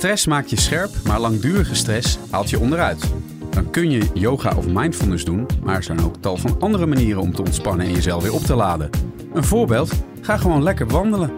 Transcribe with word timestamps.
Stress 0.00 0.26
maakt 0.26 0.50
je 0.50 0.60
scherp, 0.60 0.90
maar 1.04 1.20
langdurige 1.20 1.74
stress 1.74 2.18
haalt 2.30 2.50
je 2.50 2.58
onderuit. 2.58 3.04
Dan 3.50 3.70
kun 3.70 3.90
je 3.90 4.08
yoga 4.14 4.56
of 4.56 4.66
mindfulness 4.66 5.24
doen, 5.24 5.46
maar 5.62 5.76
er 5.76 5.82
zijn 5.82 6.04
ook 6.04 6.16
tal 6.20 6.36
van 6.36 6.56
andere 6.60 6.86
manieren 6.86 7.20
om 7.20 7.34
te 7.34 7.42
ontspannen 7.42 7.86
en 7.86 7.92
jezelf 7.92 8.22
weer 8.22 8.32
op 8.32 8.42
te 8.42 8.54
laden. 8.54 8.90
Een 9.34 9.44
voorbeeld? 9.44 9.92
Ga 10.20 10.36
gewoon 10.36 10.62
lekker 10.62 10.86
wandelen. 10.86 11.30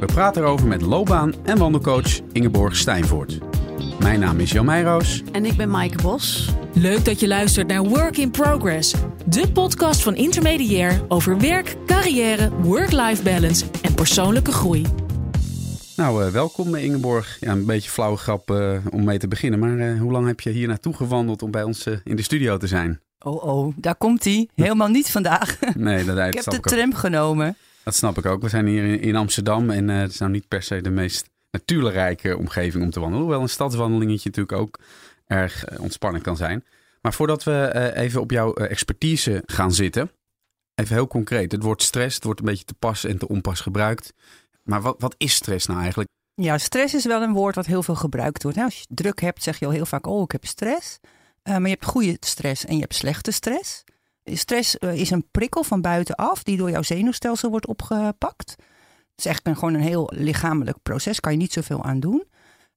We 0.00 0.06
praten 0.06 0.42
erover 0.42 0.66
met 0.66 0.82
loopbaan- 0.82 1.34
en 1.44 1.58
wandelcoach 1.58 2.20
Ingeborg 2.32 2.76
Stijnvoort. 2.76 3.38
Mijn 3.98 4.20
naam 4.20 4.40
is 4.40 4.52
Jan 4.52 4.64
Meijroos. 4.64 5.22
En 5.32 5.44
ik 5.44 5.56
ben 5.56 5.70
Maaike 5.70 6.02
Bos. 6.02 6.48
Leuk 6.72 7.04
dat 7.04 7.20
je 7.20 7.28
luistert 7.28 7.66
naar 7.66 7.82
Work 7.82 8.16
in 8.16 8.30
Progress, 8.30 8.94
de 9.26 9.52
podcast 9.52 10.02
van 10.02 10.14
Intermediair 10.14 11.00
over 11.08 11.38
werk, 11.38 11.76
carrière, 11.86 12.50
work-life 12.62 13.22
balance 13.22 13.64
en 13.82 13.94
persoonlijke 13.94 14.52
groei. 14.52 14.86
Nou, 16.00 16.24
uh, 16.24 16.30
welkom 16.30 16.74
Ingeborg. 16.74 17.36
Ja, 17.40 17.52
een 17.52 17.64
beetje 17.64 17.90
flauwe 17.90 18.16
grap 18.16 18.50
uh, 18.50 18.78
om 18.90 19.04
mee 19.04 19.18
te 19.18 19.28
beginnen. 19.28 19.58
Maar 19.58 19.76
uh, 19.76 20.00
hoe 20.00 20.12
lang 20.12 20.26
heb 20.26 20.40
je 20.40 20.50
hier 20.50 20.68
naartoe 20.68 20.94
gewandeld 20.94 21.42
om 21.42 21.50
bij 21.50 21.62
ons 21.62 21.86
in 21.86 22.16
de 22.16 22.22
studio 22.22 22.56
te 22.56 22.66
zijn? 22.66 23.00
Oh, 23.18 23.44
oh, 23.44 23.74
daar 23.76 23.94
komt 23.94 24.24
hij. 24.24 24.48
Helemaal 24.54 24.88
niet 24.88 25.10
vandaag. 25.10 25.58
Nee, 25.74 26.04
dat 26.04 26.18
Ik 26.18 26.34
heb 26.34 26.44
de 26.44 26.60
tram 26.60 26.94
genomen. 26.94 27.56
Dat 27.84 27.94
snap 27.94 28.18
ik 28.18 28.26
ook. 28.26 28.42
We 28.42 28.48
zijn 28.48 28.66
hier 28.66 28.84
in, 28.84 29.00
in 29.00 29.16
Amsterdam 29.16 29.70
en 29.70 29.88
het 29.88 30.12
is 30.12 30.18
nou 30.18 30.30
niet 30.30 30.48
per 30.48 30.62
se 30.62 30.80
de 30.80 30.90
meest 30.90 31.28
natuurlijke 31.50 32.36
omgeving 32.36 32.84
om 32.84 32.90
te 32.90 33.00
wandelen. 33.00 33.24
Hoewel 33.24 33.42
een 33.42 33.48
stadswandelingetje 33.48 34.28
natuurlijk 34.28 34.58
ook 34.58 34.78
erg 35.26 35.78
ontspannen 35.78 36.22
kan 36.22 36.36
zijn. 36.36 36.64
Maar 37.00 37.12
voordat 37.12 37.44
we 37.44 37.92
even 37.94 38.20
op 38.20 38.30
jouw 38.30 38.54
expertise 38.54 39.42
gaan 39.46 39.72
zitten, 39.72 40.10
even 40.74 40.94
heel 40.94 41.06
concreet. 41.06 41.52
Het 41.52 41.62
woord 41.62 41.82
stress, 41.82 42.14
het 42.14 42.24
wordt 42.24 42.40
een 42.40 42.46
beetje 42.46 42.64
te 42.64 42.74
pas 42.74 43.04
en 43.04 43.18
te 43.18 43.28
onpas 43.28 43.60
gebruikt. 43.60 44.12
Maar 44.70 44.82
wat, 44.82 44.96
wat 44.98 45.14
is 45.18 45.34
stress 45.34 45.66
nou 45.66 45.80
eigenlijk? 45.80 46.08
Ja, 46.34 46.58
stress 46.58 46.94
is 46.94 47.04
wel 47.04 47.22
een 47.22 47.32
woord 47.32 47.54
wat 47.54 47.66
heel 47.66 47.82
veel 47.82 47.94
gebruikt 47.94 48.42
wordt. 48.42 48.58
Als 48.58 48.78
je 48.78 48.86
druk 48.88 49.20
hebt, 49.20 49.42
zeg 49.42 49.58
je 49.58 49.66
al 49.66 49.72
heel 49.72 49.86
vaak: 49.86 50.06
Oh, 50.06 50.22
ik 50.22 50.32
heb 50.32 50.46
stress. 50.46 50.98
Uh, 51.02 51.52
maar 51.52 51.62
je 51.62 51.68
hebt 51.68 51.84
goede 51.84 52.16
stress 52.20 52.64
en 52.64 52.74
je 52.74 52.80
hebt 52.80 52.94
slechte 52.94 53.30
stress. 53.30 53.84
Stress 54.24 54.76
uh, 54.78 54.94
is 54.94 55.10
een 55.10 55.28
prikkel 55.30 55.62
van 55.62 55.80
buitenaf 55.80 56.42
die 56.42 56.56
door 56.56 56.70
jouw 56.70 56.82
zenuwstelsel 56.82 57.50
wordt 57.50 57.66
opgepakt. 57.66 58.50
Het 58.50 59.18
is 59.18 59.24
echt 59.24 59.46
een, 59.46 59.54
gewoon 59.54 59.74
een 59.74 59.80
heel 59.80 60.10
lichamelijk 60.14 60.78
proces, 60.82 61.20
kan 61.20 61.32
je 61.32 61.38
niet 61.38 61.52
zoveel 61.52 61.84
aan 61.84 62.00
doen. 62.00 62.24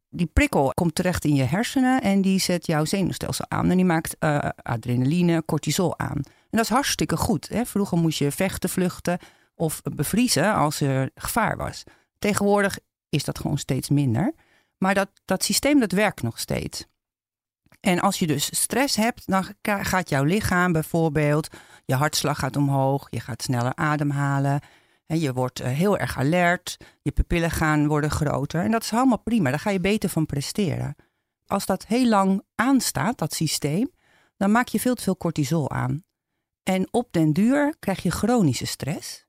Die 0.10 0.30
prikkel 0.34 0.72
komt 0.74 0.96
terecht 0.96 1.26
in 1.26 1.36
je 1.36 1.44
hersenen 1.44 2.02
en 2.02 2.22
die 2.22 2.40
zet 2.40 2.66
jouw 2.66 2.86
zenuwstelsel 2.86 3.46
aan. 3.48 3.70
En 3.70 3.76
die 3.76 3.86
maakt 3.86 4.16
uh, 4.20 4.40
adrenaline, 4.62 5.44
cortisol 5.46 6.00
aan. 6.00 6.18
En 6.18 6.58
dat 6.60 6.62
is 6.62 6.70
hartstikke 6.70 7.18
goed. 7.18 7.50
Hè? 7.50 7.66
Vroeger 7.66 7.98
moest 7.98 8.20
je 8.20 8.32
vechten, 8.32 8.70
vluchten 8.70 9.18
of 9.56 9.82
bevriezen 9.82 10.54
als 10.54 10.82
er 10.82 11.10
gevaar 11.16 11.58
was. 11.58 11.84
Tegenwoordig 12.20 12.80
is 13.10 13.24
dat 13.24 13.40
gewoon 13.40 13.58
steeds 13.58 13.90
minder. 13.90 14.34
Maar 14.78 14.94
dat, 14.94 15.10
dat 15.26 15.44
systeem 15.44 15.80
dat 15.80 15.92
werkt 15.92 16.22
nog 16.22 16.40
steeds. 16.40 16.86
En 17.80 18.00
als 18.00 18.20
je 18.20 18.28
dus 18.28 18.60
stress 18.60 18.96
hebt, 18.96 19.28
dan 19.28 19.46
gaat 19.62 20.10
jouw 20.10 20.24
lichaam 20.24 20.72
bijvoorbeeld, 20.72 21.48
je 21.86 21.96
hartslag 21.96 22.40
gaat 22.40 22.56
omhoog, 22.56 23.08
je 23.10 23.20
gaat 23.20 23.42
sneller 23.42 23.76
ademhalen, 23.76 24.62
en 25.06 25.20
je 25.20 25.34
wordt 25.34 25.64
heel 25.64 25.98
erg 25.98 26.18
alert, 26.18 26.78
je 27.02 27.12
pupillen 27.12 27.52
gaan 27.52 27.88
worden 27.88 28.12
groter. 28.12 28.64
En 28.64 28.72
dat 28.72 28.84
is 28.84 28.94
allemaal 28.94 29.22
prima, 29.22 29.50
daar 29.50 29.60
ga 29.60 29.70
je 29.70 29.80
beter 29.80 30.10
van 30.10 30.26
presteren. 30.26 30.96
Als 31.46 31.66
dat 31.66 31.86
heel 31.88 32.08
lang 32.08 32.44
aanstaat, 32.56 33.18
dat 33.18 33.34
systeem, 33.34 33.92
dan 34.38 34.52
maak 34.52 34.68
je 34.68 34.80
veel 34.80 34.96
te 34.96 35.04
veel 35.04 35.18
cortisol 35.18 35.72
aan. 35.72 36.04
En 36.64 36.88
op 36.92 37.08
den 37.12 37.34
duur 37.34 37.76
krijg 37.80 38.04
je 38.04 38.12
chronische 38.12 38.66
stress. 38.66 39.26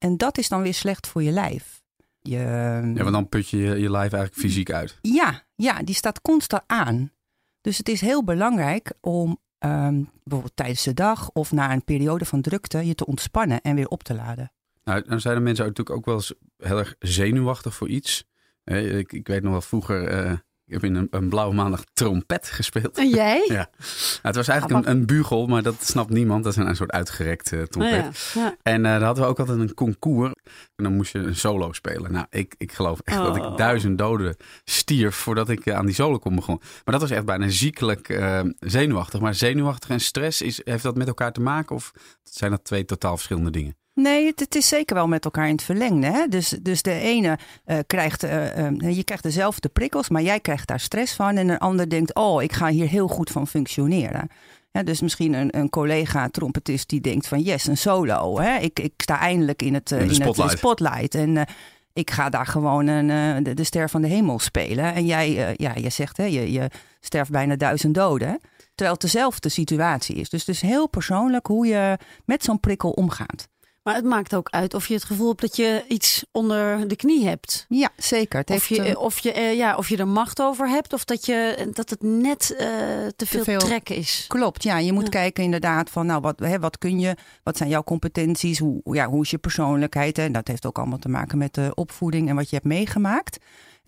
En 0.00 0.16
dat 0.16 0.38
is 0.38 0.48
dan 0.48 0.62
weer 0.62 0.74
slecht 0.74 1.06
voor 1.06 1.22
je 1.22 1.30
lijf. 1.30 1.82
Je, 2.20 2.36
ja, 2.36 3.02
want 3.02 3.12
dan 3.12 3.28
put 3.28 3.48
je 3.48 3.58
je 3.58 3.90
lijf 3.90 4.12
eigenlijk 4.12 4.34
fysiek 4.34 4.70
uit. 4.70 4.98
Ja, 5.00 5.42
ja, 5.54 5.82
die 5.82 5.94
staat 5.94 6.20
constant 6.20 6.62
aan. 6.66 7.12
Dus 7.60 7.78
het 7.78 7.88
is 7.88 8.00
heel 8.00 8.24
belangrijk 8.24 8.92
om 9.00 9.38
um, 9.58 10.10
bijvoorbeeld 10.22 10.56
tijdens 10.56 10.82
de 10.82 10.94
dag 10.94 11.30
of 11.30 11.52
na 11.52 11.72
een 11.72 11.84
periode 11.84 12.24
van 12.24 12.40
drukte 12.40 12.86
je 12.86 12.94
te 12.94 13.06
ontspannen 13.06 13.60
en 13.60 13.74
weer 13.74 13.88
op 13.88 14.02
te 14.02 14.14
laden. 14.14 14.52
Nou, 14.84 15.02
dan 15.08 15.20
zijn 15.20 15.34
de 15.34 15.40
mensen 15.40 15.64
natuurlijk 15.64 15.96
ook 15.96 16.04
wel 16.04 16.14
eens 16.14 16.34
heel 16.56 16.78
erg 16.78 16.94
zenuwachtig 16.98 17.74
voor 17.74 17.88
iets. 17.88 18.28
Ik, 18.64 19.12
ik 19.12 19.26
weet 19.26 19.42
nog 19.42 19.52
wel 19.52 19.60
vroeger. 19.60 20.26
Uh, 20.26 20.32
ik 20.70 20.80
heb 20.80 20.90
in 20.90 20.96
een, 20.96 21.08
een 21.10 21.28
blauwe 21.28 21.54
maandag 21.54 21.84
trompet 21.92 22.46
gespeeld. 22.46 22.98
En 22.98 23.08
jij? 23.08 23.44
ja. 23.48 23.54
Nou, 23.54 24.18
het 24.22 24.36
was 24.36 24.48
eigenlijk 24.48 24.86
een, 24.86 24.92
een, 24.92 25.06
bugel, 25.06 25.46
maar 25.46 25.62
dat 25.62 25.74
snapt 25.80 26.10
niemand. 26.10 26.44
Dat 26.44 26.56
is 26.56 26.64
een, 26.64 26.76
soort 26.76 26.90
uitgerekt 26.90 27.52
uh, 27.52 27.62
trompet. 27.62 28.06
Oh 28.06 28.12
ja. 28.34 28.42
Ja. 28.42 28.56
En 28.62 28.76
uh, 28.76 28.82
daar 28.82 29.02
hadden 29.02 29.24
we 29.24 29.30
ook 29.30 29.38
altijd 29.38 29.58
een 29.58 29.74
concours. 29.74 30.32
En 30.76 30.84
dan 30.84 30.94
moest 30.94 31.12
je 31.12 31.18
een 31.18 31.36
solo 31.36 31.72
spelen. 31.72 32.12
Nou, 32.12 32.26
ik, 32.30 32.54
ik 32.58 32.72
geloof 32.72 33.00
echt 33.04 33.18
oh. 33.18 33.24
dat 33.24 33.36
ik 33.36 33.56
duizend 33.56 33.98
doden 33.98 34.36
stierf 34.64 35.14
voordat 35.14 35.48
ik 35.48 35.66
uh, 35.66 35.74
aan 35.74 35.86
die 35.86 35.94
solo 35.94 36.18
kon 36.18 36.34
begonnen. 36.34 36.64
Maar 36.84 36.98
dat 36.98 37.00
was 37.00 37.10
echt 37.10 37.24
bijna 37.24 37.48
ziekelijk 37.48 38.20
zenuwachtig. 38.58 39.20
Maar 39.20 39.34
zenuwachtig 39.34 39.90
en 39.90 40.00
stress, 40.00 40.42
is, 40.42 40.60
heeft 40.64 40.82
dat 40.82 40.96
met 40.96 41.06
elkaar 41.06 41.32
te 41.32 41.40
maken? 41.40 41.76
Of 41.76 41.92
zijn 42.22 42.50
dat 42.50 42.64
twee 42.64 42.84
totaal 42.84 43.16
verschillende 43.16 43.50
dingen? 43.50 43.79
Nee, 43.94 44.26
het, 44.26 44.40
het, 44.40 44.54
is 44.54 44.68
zeker 44.68 44.94
wel 44.94 45.06
met 45.06 45.24
elkaar 45.24 45.46
in 45.46 45.52
het 45.52 45.62
verlengde. 45.62 46.06
Hè? 46.06 46.26
Dus, 46.28 46.48
dus 46.48 46.82
de 46.82 46.92
ene 46.92 47.38
uh, 47.66 47.78
krijgt, 47.86 48.24
uh, 48.24 48.56
uh, 48.58 48.96
je 48.96 49.04
krijgt 49.04 49.22
dezelfde 49.22 49.68
prikkels, 49.68 50.08
maar 50.08 50.22
jij 50.22 50.40
krijgt 50.40 50.68
daar 50.68 50.80
stress 50.80 51.14
van. 51.14 51.36
En 51.36 51.48
een 51.48 51.58
ander 51.58 51.88
denkt, 51.88 52.14
oh, 52.14 52.42
ik 52.42 52.52
ga 52.52 52.68
hier 52.68 52.88
heel 52.88 53.08
goed 53.08 53.30
van 53.30 53.46
functioneren. 53.46 54.28
Ja, 54.72 54.82
dus 54.82 55.00
misschien 55.00 55.32
een, 55.32 55.58
een 55.58 55.70
collega 55.70 56.28
trompetist 56.28 56.88
die 56.88 57.00
denkt 57.00 57.28
van, 57.28 57.40
yes, 57.40 57.66
een 57.66 57.76
solo. 57.76 58.40
Hè? 58.40 58.58
Ik, 58.58 58.80
ik 58.80 58.92
sta 58.96 59.18
eindelijk 59.18 59.62
in 59.62 59.74
het, 59.74 59.90
in 59.90 60.08
de 60.08 60.14
spotlight. 60.14 60.50
Het, 60.50 60.58
spotlight. 60.58 61.14
En 61.14 61.46
ik 61.92 62.10
ga 62.10 62.28
daar 62.28 62.46
gewoon 62.46 62.86
een, 62.86 63.42
de, 63.42 63.54
de, 63.54 63.64
ster 63.64 63.90
van 63.90 64.02
de 64.02 64.08
hemel 64.08 64.38
spelen. 64.38 64.94
En 64.94 65.06
jij, 65.06 65.54
ja, 65.56 65.72
je 65.74 65.90
zegt, 65.90 66.16
hè, 66.16 66.24
je, 66.24 66.52
je 66.52 66.70
sterft 67.00 67.30
bijna 67.30 67.56
duizend 67.56 67.94
doden. 67.94 68.40
Terwijl 68.74 68.92
het 68.92 69.00
dezelfde 69.00 69.48
situatie 69.48 70.16
is. 70.16 70.28
Dus 70.28 70.40
het 70.46 70.54
is 70.54 70.60
heel 70.60 70.88
persoonlijk 70.88 71.46
hoe 71.46 71.66
je 71.66 71.98
met 72.24 72.44
zo'n 72.44 72.60
prikkel 72.60 72.90
omgaat. 72.90 73.48
Maar 73.82 73.94
het 73.94 74.04
maakt 74.04 74.34
ook 74.34 74.48
uit 74.48 74.74
of 74.74 74.88
je 74.88 74.94
het 74.94 75.04
gevoel 75.04 75.28
hebt 75.28 75.40
dat 75.40 75.56
je 75.56 75.84
iets 75.88 76.24
onder 76.32 76.88
de 76.88 76.96
knie 76.96 77.26
hebt. 77.26 77.66
Ja, 77.68 77.90
zeker. 77.96 78.38
Het 78.38 78.50
of, 78.50 78.68
je, 78.68 78.98
of, 78.98 79.18
je, 79.18 79.34
uh, 79.34 79.56
ja, 79.56 79.76
of 79.76 79.88
je 79.88 79.96
er 79.96 80.08
macht 80.08 80.40
over 80.40 80.68
hebt 80.68 80.92
of 80.92 81.04
dat, 81.04 81.26
je, 81.26 81.68
dat 81.72 81.90
het 81.90 82.02
net 82.02 82.50
uh, 82.52 82.58
te, 82.58 83.12
te 83.16 83.26
veel, 83.26 83.44
veel 83.44 83.58
trek 83.58 83.88
is. 83.88 84.24
Klopt, 84.28 84.62
ja. 84.62 84.78
Je 84.78 84.92
moet 84.92 85.02
ja. 85.02 85.08
kijken 85.08 85.44
inderdaad 85.44 85.90
van 85.90 86.06
nou, 86.06 86.20
wat, 86.20 86.38
hè, 86.38 86.58
wat 86.58 86.78
kun 86.78 87.00
je, 87.00 87.16
wat 87.42 87.56
zijn 87.56 87.68
jouw 87.68 87.82
competenties, 87.82 88.58
hoe, 88.58 88.80
ja, 88.84 89.06
hoe 89.08 89.22
is 89.22 89.30
je 89.30 89.38
persoonlijkheid. 89.38 90.18
En 90.18 90.32
dat 90.32 90.48
heeft 90.48 90.66
ook 90.66 90.78
allemaal 90.78 90.98
te 90.98 91.08
maken 91.08 91.38
met 91.38 91.54
de 91.54 91.72
opvoeding 91.74 92.28
en 92.28 92.34
wat 92.34 92.50
je 92.50 92.56
hebt 92.56 92.68
meegemaakt. 92.68 93.38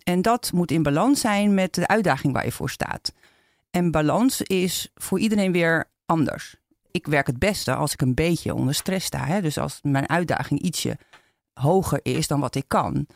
En 0.03 0.21
dat 0.21 0.51
moet 0.53 0.71
in 0.71 0.83
balans 0.83 1.19
zijn 1.19 1.53
met 1.53 1.73
de 1.73 1.87
uitdaging 1.87 2.33
waar 2.33 2.45
je 2.45 2.51
voor 2.51 2.69
staat. 2.69 3.13
En 3.71 3.91
balans 3.91 4.41
is 4.41 4.91
voor 4.95 5.19
iedereen 5.19 5.51
weer 5.51 5.89
anders 6.05 6.55
ik 6.93 7.07
werk 7.07 7.27
het 7.27 7.39
beste 7.39 7.75
als 7.75 7.93
ik 7.93 8.01
een 8.01 8.13
beetje 8.13 8.53
onder 8.53 8.75
stress 8.75 9.05
sta. 9.05 9.25
Hè? 9.25 9.41
Dus 9.41 9.57
als 9.57 9.79
mijn 9.81 10.09
uitdaging 10.09 10.61
ietsje 10.61 10.97
hoger 11.53 11.99
is 12.03 12.27
dan 12.27 12.39
wat 12.39 12.55
ik 12.55 12.65
kan. 12.67 13.07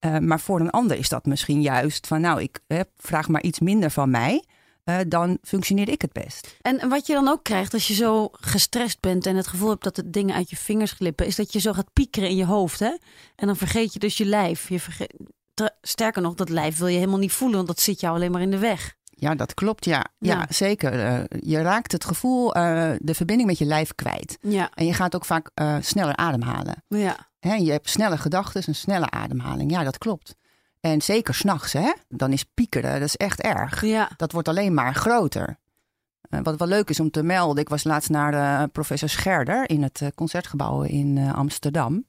Uh, 0.00 0.18
maar 0.18 0.40
voor 0.40 0.60
een 0.60 0.70
ander 0.70 0.96
is 0.96 1.08
dat 1.08 1.26
misschien 1.26 1.62
juist 1.62 2.06
van, 2.06 2.20
nou, 2.20 2.42
ik 2.42 2.60
vraag 2.96 3.28
maar 3.28 3.42
iets 3.42 3.60
minder 3.60 3.90
van 3.90 4.10
mij. 4.10 4.44
Uh, 4.84 4.98
dan 5.08 5.38
functioneer 5.42 5.88
ik 5.88 6.02
het 6.02 6.12
best. 6.12 6.56
En 6.62 6.88
wat 6.88 7.06
je 7.06 7.12
dan 7.12 7.28
ook 7.28 7.44
krijgt 7.44 7.74
als 7.74 7.88
je 7.88 7.94
zo 7.94 8.28
gestrest 8.32 9.00
bent 9.00 9.26
en 9.26 9.36
het 9.36 9.46
gevoel 9.46 9.68
hebt 9.68 9.84
dat 9.84 9.96
de 9.96 10.10
dingen 10.10 10.34
uit 10.34 10.50
je 10.50 10.56
vingers 10.56 10.92
glippen, 10.92 11.26
is 11.26 11.36
dat 11.36 11.52
je 11.52 11.58
zo 11.58 11.72
gaat 11.72 11.92
piekeren 11.92 12.28
in 12.28 12.36
je 12.36 12.44
hoofd. 12.44 12.78
Hè? 12.78 12.96
En 13.36 13.46
dan 13.46 13.56
vergeet 13.56 13.92
je 13.92 13.98
dus 13.98 14.16
je 14.16 14.24
lijf. 14.24 14.68
Je 14.68 14.80
sterker 15.82 16.22
nog, 16.22 16.34
dat 16.34 16.48
lijf 16.48 16.78
wil 16.78 16.86
je 16.86 16.98
helemaal 16.98 17.18
niet 17.18 17.32
voelen, 17.32 17.56
want 17.56 17.68
dat 17.68 17.80
zit 17.80 18.00
jou 18.00 18.14
alleen 18.14 18.30
maar 18.30 18.42
in 18.42 18.50
de 18.50 18.58
weg. 18.58 18.96
Ja, 19.20 19.34
dat 19.34 19.54
klopt. 19.54 19.84
Ja, 19.84 20.04
ja. 20.18 20.34
ja 20.34 20.46
zeker. 20.48 20.94
Uh, 20.94 21.24
je 21.40 21.62
raakt 21.62 21.92
het 21.92 22.04
gevoel, 22.04 22.56
uh, 22.56 22.90
de 22.98 23.14
verbinding 23.14 23.48
met 23.48 23.58
je 23.58 23.64
lijf 23.64 23.94
kwijt. 23.94 24.38
Ja. 24.40 24.70
En 24.74 24.86
je 24.86 24.94
gaat 24.94 25.14
ook 25.14 25.24
vaak 25.24 25.50
uh, 25.54 25.76
sneller 25.80 26.16
ademhalen. 26.16 26.84
Ja. 26.88 27.16
Hè, 27.38 27.54
je 27.54 27.70
hebt 27.70 27.90
snelle 27.90 28.18
gedachten, 28.18 28.62
een 28.66 28.74
snelle 28.74 29.10
ademhaling. 29.10 29.70
Ja, 29.70 29.82
dat 29.82 29.98
klopt. 29.98 30.36
En 30.80 31.02
zeker 31.02 31.34
s'nachts, 31.34 31.72
hè? 31.72 31.92
Dan 32.08 32.32
is 32.32 32.44
piekeren, 32.44 32.92
dat 32.92 33.08
is 33.08 33.16
echt 33.16 33.40
erg. 33.40 33.84
Ja. 33.84 34.10
Dat 34.16 34.32
wordt 34.32 34.48
alleen 34.48 34.74
maar 34.74 34.94
groter. 34.94 35.58
wat 36.28 36.56
wel 36.56 36.68
leuk 36.68 36.90
is 36.90 37.00
om 37.00 37.10
te 37.10 37.22
melden, 37.22 37.62
ik 37.62 37.68
was 37.68 37.84
laatst 37.84 38.10
naar 38.10 38.68
professor 38.68 39.08
Scherder 39.08 39.68
in 39.68 39.82
het 39.82 40.02
concertgebouw 40.14 40.82
in 40.82 41.32
Amsterdam. 41.34 42.04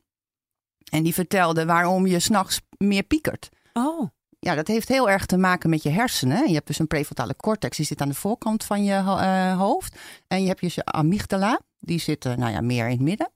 En 0.91 1.03
die 1.03 1.13
vertelde 1.13 1.65
waarom 1.65 2.07
je 2.07 2.19
s'nachts 2.19 2.61
meer 2.77 3.03
piekert. 3.03 3.49
Oh 3.73 4.09
ja, 4.45 4.55
dat 4.55 4.67
heeft 4.67 4.87
heel 4.87 5.09
erg 5.09 5.25
te 5.25 5.37
maken 5.37 5.69
met 5.69 5.83
je 5.83 5.89
hersenen. 5.89 6.47
Je 6.47 6.53
hebt 6.53 6.67
dus 6.67 6.79
een 6.79 6.87
prefrontale 6.87 7.35
cortex, 7.35 7.77
die 7.77 7.85
zit 7.85 8.01
aan 8.01 8.09
de 8.09 8.15
voorkant 8.15 8.63
van 8.63 8.83
je 8.83 8.93
uh, 8.93 9.57
hoofd. 9.57 9.97
En 10.27 10.41
je 10.41 10.47
hebt 10.47 10.61
dus 10.61 10.75
je 10.75 10.85
amygdala, 10.85 11.59
die 11.79 11.99
zit 11.99 12.25
uh, 12.25 12.35
nou 12.35 12.51
ja, 12.51 12.61
meer 12.61 12.85
in 12.85 12.91
het 12.91 13.01
midden. 13.01 13.31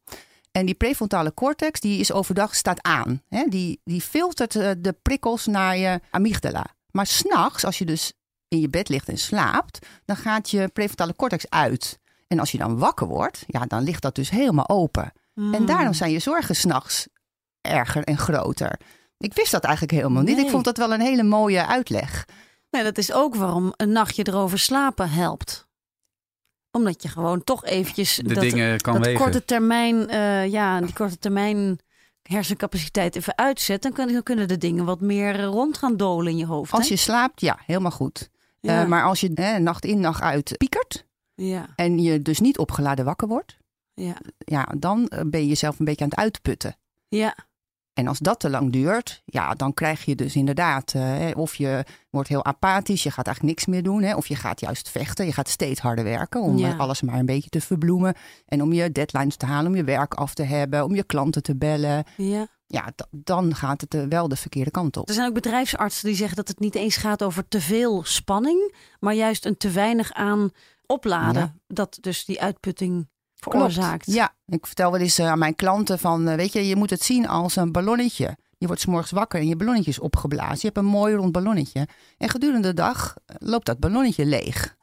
En 0.51 0.65
die 0.65 0.75
prefrontale 0.75 1.33
cortex, 1.33 1.79
die 1.79 1.99
is 1.99 2.11
overdag 2.11 2.55
staat 2.55 2.81
aan. 2.81 3.21
Hè? 3.29 3.45
Die, 3.49 3.81
die 3.83 4.01
filtert 4.01 4.55
uh, 4.55 4.71
de 4.77 4.95
prikkels 5.01 5.45
naar 5.45 5.77
je 5.77 5.99
amygdala. 6.09 6.65
Maar 6.91 7.05
s'nachts, 7.05 7.65
als 7.65 7.77
je 7.77 7.85
dus 7.85 8.13
in 8.47 8.59
je 8.59 8.69
bed 8.69 8.89
ligt 8.89 9.09
en 9.09 9.17
slaapt, 9.17 9.85
dan 10.05 10.15
gaat 10.15 10.49
je 10.49 10.67
prefrontale 10.67 11.15
cortex 11.15 11.49
uit. 11.49 11.99
En 12.27 12.39
als 12.39 12.51
je 12.51 12.57
dan 12.57 12.77
wakker 12.77 13.07
wordt, 13.07 13.43
ja, 13.47 13.65
dan 13.65 13.83
ligt 13.83 14.01
dat 14.01 14.15
dus 14.15 14.29
helemaal 14.29 14.69
open. 14.69 15.11
Mm. 15.33 15.53
En 15.53 15.65
daarom 15.65 15.93
zijn 15.93 16.11
je 16.11 16.19
zorgen 16.19 16.55
s'nachts 16.55 17.07
erger 17.61 18.03
en 18.03 18.17
groter. 18.17 18.79
Ik 19.17 19.33
wist 19.33 19.51
dat 19.51 19.63
eigenlijk 19.63 19.93
helemaal 19.97 20.23
niet. 20.23 20.35
Nee. 20.35 20.45
Ik 20.45 20.51
vond 20.51 20.63
dat 20.65 20.77
wel 20.77 20.93
een 20.93 21.01
hele 21.01 21.23
mooie 21.23 21.65
uitleg. 21.65 22.25
Nee, 22.69 22.83
dat 22.83 22.97
is 22.97 23.11
ook 23.13 23.35
waarom 23.35 23.73
een 23.77 23.91
nachtje 23.91 24.27
erover 24.27 24.59
slapen 24.59 25.09
helpt. 25.09 25.67
Omdat 26.71 27.01
je 27.03 27.07
gewoon 27.07 27.43
toch 27.43 27.65
eventjes 27.65 28.15
De 28.15 28.33
dat, 28.33 28.43
dingen 28.43 28.81
kan 28.81 28.93
dat 28.93 29.05
wegen. 29.05 29.21
korte 29.21 29.45
termijn, 29.45 30.09
eh, 30.09 30.47
ja, 30.47 30.81
die 30.81 30.93
korte 30.93 31.17
termijn 31.19 31.79
hersencapaciteit 32.21 33.15
even 33.15 33.37
uitzet, 33.37 33.81
dan 33.81 33.93
kun- 33.93 34.13
dan 34.13 34.23
kunnen 34.23 34.47
de 34.47 34.57
dingen 34.57 34.85
wat 34.85 35.01
meer 35.01 35.35
eh, 35.39 35.45
rond 35.45 35.77
gaan 35.77 35.97
dolen 35.97 36.31
in 36.31 36.37
je 36.37 36.45
hoofd. 36.45 36.71
Als 36.71 36.87
hè? 36.87 36.93
je 36.93 36.99
slaapt, 36.99 37.41
ja, 37.41 37.59
helemaal 37.65 37.91
goed. 37.91 38.29
ja. 38.59 38.81
Eh, 38.81 38.87
maar 38.87 39.03
als 39.03 39.19
je 39.19 39.31
hè, 39.33 39.59
nacht 39.59 39.85
in, 39.85 39.99
nacht 39.99 40.21
uit 40.21 40.57
piekert 40.57 41.05
ja, 41.35 41.65
en 41.75 41.99
je 41.99 42.21
dus 42.21 42.39
niet 42.39 42.57
opgeladen 42.57 43.05
wakker 43.05 43.27
wordt, 43.27 43.57
ja, 43.93 44.15
ja, 44.37 44.67
dan 44.77 45.11
ben 45.25 45.39
je 45.41 45.47
jezelf 45.47 45.79
een 45.79 45.85
beetje 45.85 46.03
aan 46.03 46.09
het 46.09 46.19
uitputten. 46.19 46.75
ja, 47.07 47.35
En 47.95 48.07
als 48.07 48.19
dat 48.19 48.39
te 48.39 48.49
lang 48.49 48.71
duurt, 48.71 49.21
ja, 49.25 49.53
dan 49.53 49.73
krijg 49.73 50.05
je 50.05 50.15
dus 50.15 50.35
inderdaad, 50.35 50.93
eh, 50.93 51.27
of 51.33 51.55
je 51.55 51.83
wordt 52.09 52.29
heel 52.29 52.45
apathisch, 52.45 53.03
je 53.03 53.11
gaat 53.11 53.25
eigenlijk 53.25 53.55
niks 53.57 53.67
meer 53.69 53.83
doen, 53.83 54.01
hè, 54.01 54.15
of 54.15 54.27
je 54.27 54.35
gaat 54.35 54.59
juist 54.59 54.89
vechten, 54.89 55.25
je 55.25 55.33
gaat 55.33 55.49
steeds 55.49 55.79
harder 55.79 56.03
werken 56.03 56.41
om 56.41 56.57
Ja. 56.57 56.69
eh, 56.71 56.79
alles 56.79 57.01
maar 57.01 57.19
een 57.19 57.25
beetje 57.25 57.49
te 57.49 57.61
verbloemen 57.61 58.13
en 58.45 58.61
om 58.61 58.73
je 58.73 58.91
deadlines 58.91 59.35
te 59.35 59.45
halen, 59.45 59.71
om 59.71 59.75
je 59.77 59.83
werk 59.83 60.13
af 60.13 60.33
te 60.33 60.43
hebben, 60.43 60.83
om 60.83 60.95
je 60.95 61.03
klanten 61.03 61.43
te 61.43 61.55
bellen. 61.55 62.03
ja. 62.17 62.47
Ja, 62.67 62.91
dan 63.11 63.55
gaat 63.55 63.81
het 63.81 63.93
eh, 63.93 64.03
wel 64.09 64.27
de 64.27 64.35
verkeerde 64.35 64.71
kant 64.71 64.97
op. 64.97 65.07
Er 65.07 65.13
zijn 65.13 65.27
ook 65.27 65.33
bedrijfsartsen 65.33 66.07
die 66.07 66.15
zeggen 66.15 66.35
dat 66.35 66.47
het 66.47 66.59
niet 66.59 66.75
eens 66.75 66.95
gaat 66.97 67.23
over 67.23 67.47
te 67.47 67.61
veel 67.61 68.03
spanning, 68.03 68.75
maar 68.99 69.13
juist 69.13 69.45
een 69.45 69.57
te 69.57 69.69
weinig 69.71 70.11
aan 70.13 70.49
opladen. 70.85 71.41
Ja. 71.41 71.53
Dat 71.67 71.97
dus 72.01 72.25
die 72.25 72.41
uitputting 72.41 73.07
veroorzaakt. 73.51 74.05
Ja, 74.11 74.33
ik 74.47 74.65
vertel 74.65 74.91
wel 74.91 74.99
eens 74.99 75.19
eh, 75.19 75.27
aan 75.27 75.39
mijn 75.39 75.55
klanten 75.55 75.99
van, 75.99 76.27
eh, 76.27 76.35
weet 76.35 76.53
je, 76.53 76.67
je 76.67 76.75
moet 76.75 76.89
het 76.89 77.03
zien 77.03 77.27
als 77.27 77.55
een 77.55 77.71
ballonnetje. 77.71 78.37
Je 78.57 78.67
wordt 78.67 78.81
's 78.81 78.85
morgens 78.85 79.11
wakker 79.11 79.39
en 79.39 79.47
je 79.47 79.55
ballonnetje 79.55 79.89
is 79.89 79.99
opgeblazen. 79.99 80.57
Je 80.59 80.65
hebt 80.65 80.77
een 80.77 80.85
mooi 80.85 81.15
rond 81.15 81.31
ballonnetje. 81.31 81.87
En 82.17 82.29
gedurende 82.29 82.67
de 82.67 82.73
dag 82.73 83.15
eh, 83.25 83.35
loopt 83.39 83.65
dat 83.65 83.79
ballonnetje 83.79 84.25
leeg. 84.25 84.75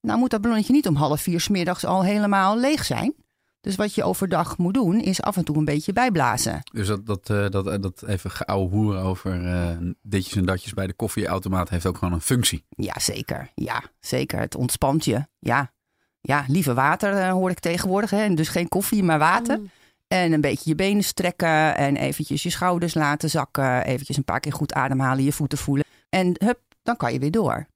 Nou 0.00 0.18
moet 0.18 0.30
dat 0.30 0.40
ballonnetje 0.40 0.72
niet 0.72 0.88
om 0.88 0.94
half 0.94 1.20
vier 1.20 1.40
's 1.40 1.48
middags 1.48 1.84
al 1.84 2.04
helemaal 2.04 2.58
leeg 2.58 2.84
zijn. 2.84 3.14
Dus 3.60 3.76
wat 3.76 3.94
je 3.94 4.04
overdag 4.04 4.58
moet 4.58 4.74
doen, 4.74 5.00
is 5.00 5.22
af 5.22 5.36
en 5.36 5.44
toe 5.44 5.56
een 5.56 5.64
beetje 5.64 5.92
bijblazen. 5.92 6.60
Dus 6.72 6.86
dat, 6.86 7.06
dat, 7.06 7.30
eh, 7.30 7.48
dat, 7.48 7.82
dat 7.82 8.04
even 8.06 8.30
geouwe 8.30 8.70
hoeren 8.70 9.02
over 9.02 9.46
eh, 9.46 9.76
ditjes 10.02 10.36
en 10.36 10.44
datjes 10.44 10.74
bij 10.74 10.86
de 10.86 10.92
koffieautomaat 10.92 11.68
heeft 11.68 11.86
ook 11.86 11.98
gewoon 11.98 12.14
een 12.14 12.20
functie. 12.20 12.64
Ja, 12.68 12.98
zeker. 12.98 13.50
Ja, 13.54 13.82
zeker. 14.00 14.40
Het 14.40 14.54
ontspant 14.54 15.04
je. 15.04 15.26
Ja, 15.38 15.72
ja 16.20 16.44
liever 16.46 16.74
water 16.74 17.16
eh, 17.16 17.30
hoor 17.30 17.50
ik 17.50 17.58
tegenwoordig. 17.58 18.10
Hè. 18.10 18.22
En 18.22 18.34
dus 18.34 18.48
geen 18.48 18.68
koffie, 18.68 19.02
maar 19.02 19.18
water. 19.18 19.58
Mm. 19.58 19.70
En 20.08 20.32
een 20.32 20.40
beetje 20.40 20.70
je 20.70 20.74
benen 20.74 21.04
strekken 21.04 21.76
en 21.76 21.96
eventjes 21.96 22.42
je 22.42 22.50
schouders 22.50 22.94
laten 22.94 23.30
zakken. 23.30 23.84
Eventjes 23.84 24.16
een 24.16 24.24
paar 24.24 24.40
keer 24.40 24.52
goed 24.52 24.72
ademhalen, 24.72 25.24
je 25.24 25.32
voeten 25.32 25.58
voelen. 25.58 25.84
En 26.08 26.34
hup, 26.44 26.60
dan 26.82 26.96
kan 26.96 27.12
je 27.12 27.18
weer 27.18 27.30
door. 27.30 27.66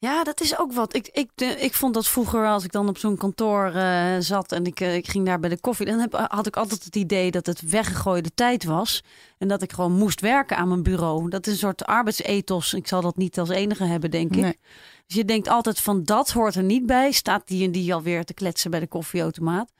Ja, 0.00 0.24
dat 0.24 0.40
is 0.40 0.58
ook 0.58 0.72
wat. 0.72 0.94
Ik, 0.94 1.08
ik, 1.12 1.30
ik 1.40 1.74
vond 1.74 1.94
dat 1.94 2.08
vroeger, 2.08 2.46
als 2.46 2.64
ik 2.64 2.72
dan 2.72 2.88
op 2.88 2.98
zo'n 2.98 3.16
kantoor 3.16 3.66
eh, 3.66 4.16
zat 4.18 4.52
en 4.52 4.64
ik, 4.64 4.80
eh, 4.80 4.94
ik 4.94 5.08
ging 5.08 5.26
daar 5.26 5.40
bij 5.40 5.50
de 5.50 5.60
koffie, 5.60 5.86
dan 5.86 5.98
heb, 5.98 6.26
had 6.28 6.46
ik 6.46 6.56
altijd 6.56 6.84
het 6.84 6.96
idee 6.96 7.30
dat 7.30 7.46
het 7.46 7.60
weggegooide 7.60 8.34
tijd 8.34 8.64
was. 8.64 9.02
En 9.38 9.48
dat 9.48 9.62
ik 9.62 9.72
gewoon 9.72 9.92
moest 9.92 10.20
werken 10.20 10.56
aan 10.56 10.68
mijn 10.68 10.82
bureau. 10.82 11.28
Dat 11.28 11.46
is 11.46 11.52
een 11.52 11.58
soort 11.58 11.84
arbeidsethos. 11.84 12.74
Ik 12.74 12.86
zal 12.86 13.00
dat 13.00 13.16
niet 13.16 13.38
als 13.38 13.48
enige 13.48 13.84
hebben, 13.84 14.10
denk 14.10 14.36
ik. 14.36 14.58
Dus 15.06 15.16
je 15.16 15.24
denkt 15.24 15.48
altijd 15.48 15.80
van 15.80 16.04
dat 16.04 16.30
hoort 16.30 16.54
er 16.54 16.62
niet 16.62 16.86
bij. 16.86 17.12
Staat 17.12 17.48
die 17.48 17.64
en 17.64 17.72
die 17.72 17.94
alweer 17.94 18.24
te 18.24 18.34
kletsen 18.34 18.70
bij 18.70 18.80
de 18.80 18.86
koffieautomaat. 18.86 19.72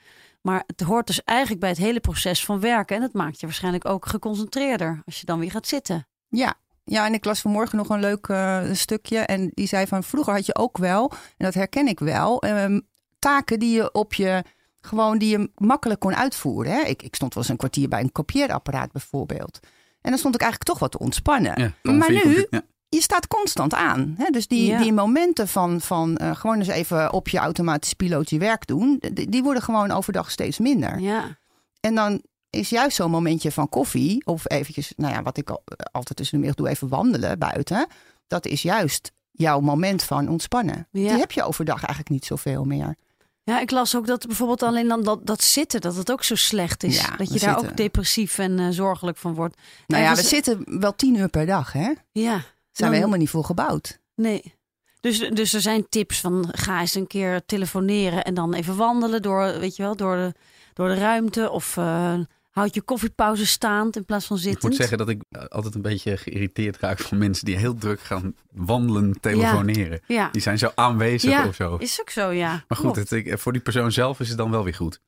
Maar 0.42 0.62
het 0.66 0.80
hoort 0.80 1.06
dus 1.06 1.24
eigenlijk 1.24 1.60
bij 1.60 1.70
het 1.70 1.78
hele 1.78 2.00
proces 2.00 2.44
van 2.44 2.60
werken. 2.60 2.96
En 2.96 3.02
dat 3.02 3.12
maakt 3.12 3.40
je 3.40 3.46
waarschijnlijk 3.46 3.84
ook 3.84 4.06
geconcentreerder 4.06 5.02
als 5.06 5.20
je 5.20 5.26
dan 5.26 5.38
weer 5.38 5.50
gaat 5.50 5.66
zitten. 5.66 6.06
Ja. 6.28 6.54
Ja, 6.90 7.06
en 7.06 7.14
ik 7.14 7.24
las 7.24 7.40
vanmorgen 7.40 7.76
nog 7.78 7.88
een 7.88 8.00
leuk 8.00 8.26
eh, 8.26 8.60
stukje. 8.72 9.18
En 9.18 9.50
die 9.54 9.66
zei 9.66 9.86
van 9.86 10.02
vroeger 10.02 10.32
had 10.32 10.46
je 10.46 10.54
ook 10.56 10.78
wel, 10.78 11.10
en 11.10 11.44
dat 11.44 11.54
herken 11.54 11.86
ik 11.88 11.98
wel, 11.98 12.42
ehm, 12.42 12.80
taken 13.18 13.58
die 13.58 13.74
je 13.74 13.92
op 13.92 14.14
je 14.14 14.44
gewoon 14.80 15.18
die 15.18 15.38
je 15.38 15.50
makkelijk 15.54 16.00
kon 16.00 16.16
uitvoeren. 16.16 16.72
Hè? 16.72 16.80
Ik, 16.80 17.02
ik 17.02 17.14
stond 17.14 17.34
wel 17.34 17.42
eens 17.42 17.52
een 17.52 17.58
kwartier 17.58 17.88
bij 17.88 18.00
een 18.00 18.12
kopieerapparaat 18.12 18.92
bijvoorbeeld. 18.92 19.58
En 20.00 20.10
dan 20.10 20.18
stond 20.18 20.34
ik 20.34 20.40
eigenlijk 20.40 20.70
toch 20.70 20.78
wat 20.78 20.90
te 20.90 20.98
ontspannen. 20.98 21.74
Ja, 21.82 21.92
maar 21.92 22.10
nu, 22.12 22.46
ja. 22.50 22.60
je 22.88 23.00
staat 23.02 23.26
constant 23.26 23.74
aan. 23.74 24.14
Hè? 24.18 24.30
Dus 24.30 24.46
die, 24.46 24.66
Ja. 24.66 24.78
die 24.82 24.92
momenten 24.92 25.48
van, 25.48 25.80
van 25.80 26.16
eh, 26.16 26.36
gewoon 26.36 26.58
eens 26.58 26.68
even 26.68 27.12
op 27.12 27.28
je 27.28 27.38
automatisch 27.38 27.92
piloot 27.92 28.30
je 28.30 28.38
werk 28.38 28.66
doen, 28.66 29.02
die, 29.12 29.28
die 29.28 29.42
worden 29.42 29.62
gewoon 29.62 29.90
overdag 29.90 30.30
steeds 30.30 30.58
minder. 30.58 30.98
Ja, 31.00 31.38
En 31.80 31.94
dan 31.94 32.22
is 32.58 32.68
juist 32.68 32.96
zo'n 32.96 33.10
momentje 33.10 33.52
van 33.52 33.68
koffie, 33.68 34.26
of 34.26 34.50
eventjes, 34.50 34.92
nou 34.96 35.14
ja, 35.14 35.22
wat 35.22 35.36
ik 35.36 35.50
al, 35.50 35.62
altijd 35.92 36.16
tussen 36.18 36.34
de 36.40 36.44
middag 36.46 36.64
doe, 36.64 36.68
even 36.68 36.88
wandelen 36.88 37.38
buiten. 37.38 37.86
Dat 38.26 38.46
is 38.46 38.62
juist 38.62 39.12
jouw 39.30 39.60
moment 39.60 40.02
van 40.02 40.28
ontspannen. 40.28 40.88
Ja. 40.90 41.08
Die 41.08 41.18
heb 41.18 41.32
je 41.32 41.42
overdag 41.42 41.76
eigenlijk 41.78 42.08
niet 42.08 42.24
zoveel 42.24 42.64
meer. 42.64 42.96
Ja, 43.42 43.60
ik 43.60 43.70
las 43.70 43.96
ook 43.96 44.06
dat 44.06 44.26
bijvoorbeeld 44.26 44.62
alleen 44.62 44.88
dan 44.88 45.02
dat, 45.02 45.26
dat 45.26 45.42
zitten, 45.42 45.80
dat 45.80 45.96
het 45.96 46.12
ook 46.12 46.24
zo 46.24 46.34
slecht 46.34 46.82
is. 46.82 47.00
Ja, 47.00 47.16
dat 47.16 47.26
je 47.28 47.34
we 47.34 47.40
daar 47.40 47.50
zitten- 47.54 47.70
ook 47.70 47.76
depressief 47.76 48.38
en 48.38 48.58
eh, 48.58 48.68
zorgelijk 48.70 49.16
van 49.16 49.34
wordt. 49.34 49.56
Nou 49.86 50.02
ja, 50.02 50.08
we 50.08 50.14
Ergens- 50.16 50.28
zitten 50.34 50.80
wel 50.80 50.94
tien 50.96 51.14
uur 51.16 51.28
per 51.28 51.46
dag, 51.46 51.72
hè? 51.72 51.92
Ja, 52.12 52.30
Zijn 52.32 52.42
Dan- 52.72 52.88
we 52.90 52.94
helemaal 52.96 53.18
niet 53.18 53.30
voor 53.30 53.44
gebouwd. 53.44 53.98
nee. 54.14 54.56
Dus, 55.00 55.18
dus 55.18 55.52
er 55.52 55.60
zijn 55.60 55.88
tips 55.88 56.20
van 56.20 56.48
ga 56.52 56.80
eens 56.80 56.94
een 56.94 57.06
keer 57.06 57.44
telefoneren 57.46 58.24
en 58.24 58.34
dan 58.34 58.54
even 58.54 58.76
wandelen 58.76 59.22
door, 59.22 59.58
weet 59.58 59.76
je 59.76 59.82
wel, 59.82 59.96
door 59.96 60.16
de, 60.16 60.34
door 60.74 60.88
de 60.88 60.94
ruimte. 60.94 61.50
Of 61.50 61.76
eh, 61.76 62.14
houd 62.58 62.74
je 62.74 62.82
koffiepauze 62.82 63.46
staand 63.46 63.96
in 63.96 64.04
plaats 64.04 64.26
van 64.26 64.36
Ik 64.36 64.42
zittend. 64.42 64.62
moet 64.64 64.76
zeggen 64.76 64.98
dat 64.98 65.08
ik 65.08 65.22
eh, 65.30 65.44
altijd 65.44 65.74
een 65.74 65.82
beetje 65.82 66.16
geïrriteerd 66.16 66.76
raak 66.78 66.98
van 66.98 67.18
mensen 67.18 67.44
die 67.44 67.56
heel 67.56 67.74
druk 67.74 68.00
gaan 68.00 68.34
wandelen, 68.52 69.20
telefoneren. 69.20 70.00
Ja, 70.06 70.28
Die 70.32 70.42
zijn 70.42 70.58
zo 70.58 70.70
aanwezig 70.74 71.30
Ja, 71.30 71.46
of 71.46 71.54
zo. 71.54 71.76
is 71.76 72.00
ook 72.00 72.10
zo, 72.10 72.30
ja. 72.30 72.64
Maar 72.68 72.78
goed, 72.78 72.96
het, 72.96 73.10
ik- 73.12 73.38
voor 73.38 73.52
die 73.52 73.62
persoon 73.62 73.92
zelf 73.92 74.20
is 74.20 74.28
het 74.28 74.38
dan 74.38 74.50
wel 74.50 74.64
weer 74.64 74.74
goed. 74.74 75.00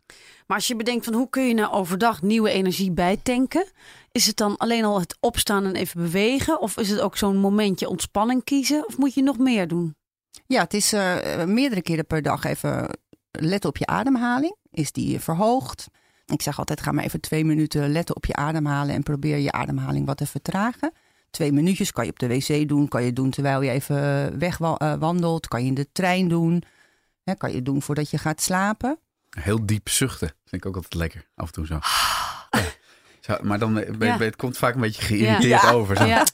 Maar 0.47 0.57
als 0.59 0.67
je 0.69 0.77
bedenkt 0.77 1.05
van 1.05 1.15
hoe 1.15 1.31
kun 1.31 1.47
je 1.49 1.55
nou 1.55 1.73
overdag 1.73 2.23
nieuwe 2.23 2.51
energie 2.51 2.91
bijtanken, 2.93 3.67
is 4.13 4.27
het 4.27 4.37
dan 4.37 4.57
alleen 4.57 4.85
al 4.85 5.01
het 5.01 5.17
opstaan 5.21 5.65
en 5.65 5.75
even 5.75 6.03
bewegen? 6.03 6.61
Of 6.61 6.77
is 6.77 6.91
het 6.91 7.01
ook 7.01 7.17
zo'n 7.17 7.37
momentje 7.37 7.89
ontspanning 7.89 8.45
kiezen? 8.45 8.87
Of 8.87 8.99
moet 8.99 9.15
je 9.15 9.23
nog 9.23 9.39
meer 9.39 9.69
doen? 9.69 9.95
Ja, 10.47 10.61
het 10.63 10.75
is 10.75 10.93
eh, 10.93 11.45
meerdere 11.45 11.83
keren 11.83 12.07
per 12.07 12.23
dag 12.23 12.45
even 12.45 12.99
letten 13.31 13.69
op 13.69 13.77
je 13.77 13.87
ademhaling. 13.87 14.57
Is 14.71 14.93
die 14.93 15.21
verhoogd? 15.21 15.87
Ik 16.31 16.43
zeg 16.43 16.59
altijd, 16.59 16.81
ga 16.81 16.93
maar 16.93 17.05
even 17.05 17.21
twee 17.21 17.45
minuten 17.45 17.93
letten 17.93 18.17
op 18.17 18.27
je 18.27 18.35
ademhalen 18.35 18.95
en 18.95 19.03
probeer 19.03 19.37
je 19.39 19.53
ademhaling 19.53 20.07
wat 20.07 20.17
te 20.17 20.27
vertragen. 20.27 20.93
Twee 21.31 21.53
minuutjes 21.53 21.93
kan 21.93 22.05
je 22.05 22.11
op 22.11 22.19
de 22.19 22.27
wc 22.29 22.69
doen, 22.69 22.89
kan 22.89 23.03
je 23.03 23.13
doen 23.13 23.31
terwijl 23.31 23.63
je 23.63 23.71
even 23.71 24.39
wegwandelt, 24.39 25.49
kan 25.49 25.61
je 25.63 25.67
in 25.69 25.75
de 25.75 25.87
trein 25.93 26.29
doen. 26.29 26.63
Hè, 27.25 27.35
kan 27.35 27.53
je 27.53 27.63
doen 27.63 27.83
voordat 27.83 28.11
je 28.11 28.19
gaat 28.19 28.43
slapen. 28.43 28.99
Heel 29.31 29.67
diep 29.67 29.89
zuchten 29.89 30.29
vind 30.45 30.63
ik 30.65 30.67
ook 30.67 30.75
altijd 30.75 30.95
lekker. 30.95 31.27
Af 31.35 31.47
en 31.47 31.53
toe 31.53 31.67
zo. 31.67 31.79
Ja. 32.51 32.61
Zo, 33.21 33.37
maar 33.43 33.59
dan 33.59 33.75
ben, 33.75 33.99
ben- 33.99 34.09
Ja. 34.09 34.19
het 34.19 34.37
komt 34.37 34.57
vaak 34.59 34.75
een 34.75 34.81
beetje 34.81 35.03
geïrriteerd 35.03 35.63
Ja. 35.63 35.71
over. 35.71 35.97
Zo. 35.97 36.05
Ja. 36.05 36.25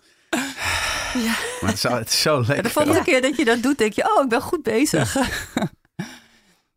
Maar 1.60 1.70
het 1.70 1.72
is, 1.74 1.80
zo- 1.80 1.96
het 1.96 2.08
is 2.08 2.20
zo 2.20 2.38
lekker. 2.40 2.62
de 2.62 2.70
volgende 2.70 3.02
keer 3.02 3.20
dat 3.22 3.36
je 3.36 3.44
dat 3.44 3.62
doet, 3.62 3.78
denk 3.78 3.92
je, 3.92 4.16
oh, 4.16 4.22
ik 4.22 4.28
ben 4.28 4.40
goed 4.42 4.62
bezig. 4.62 5.16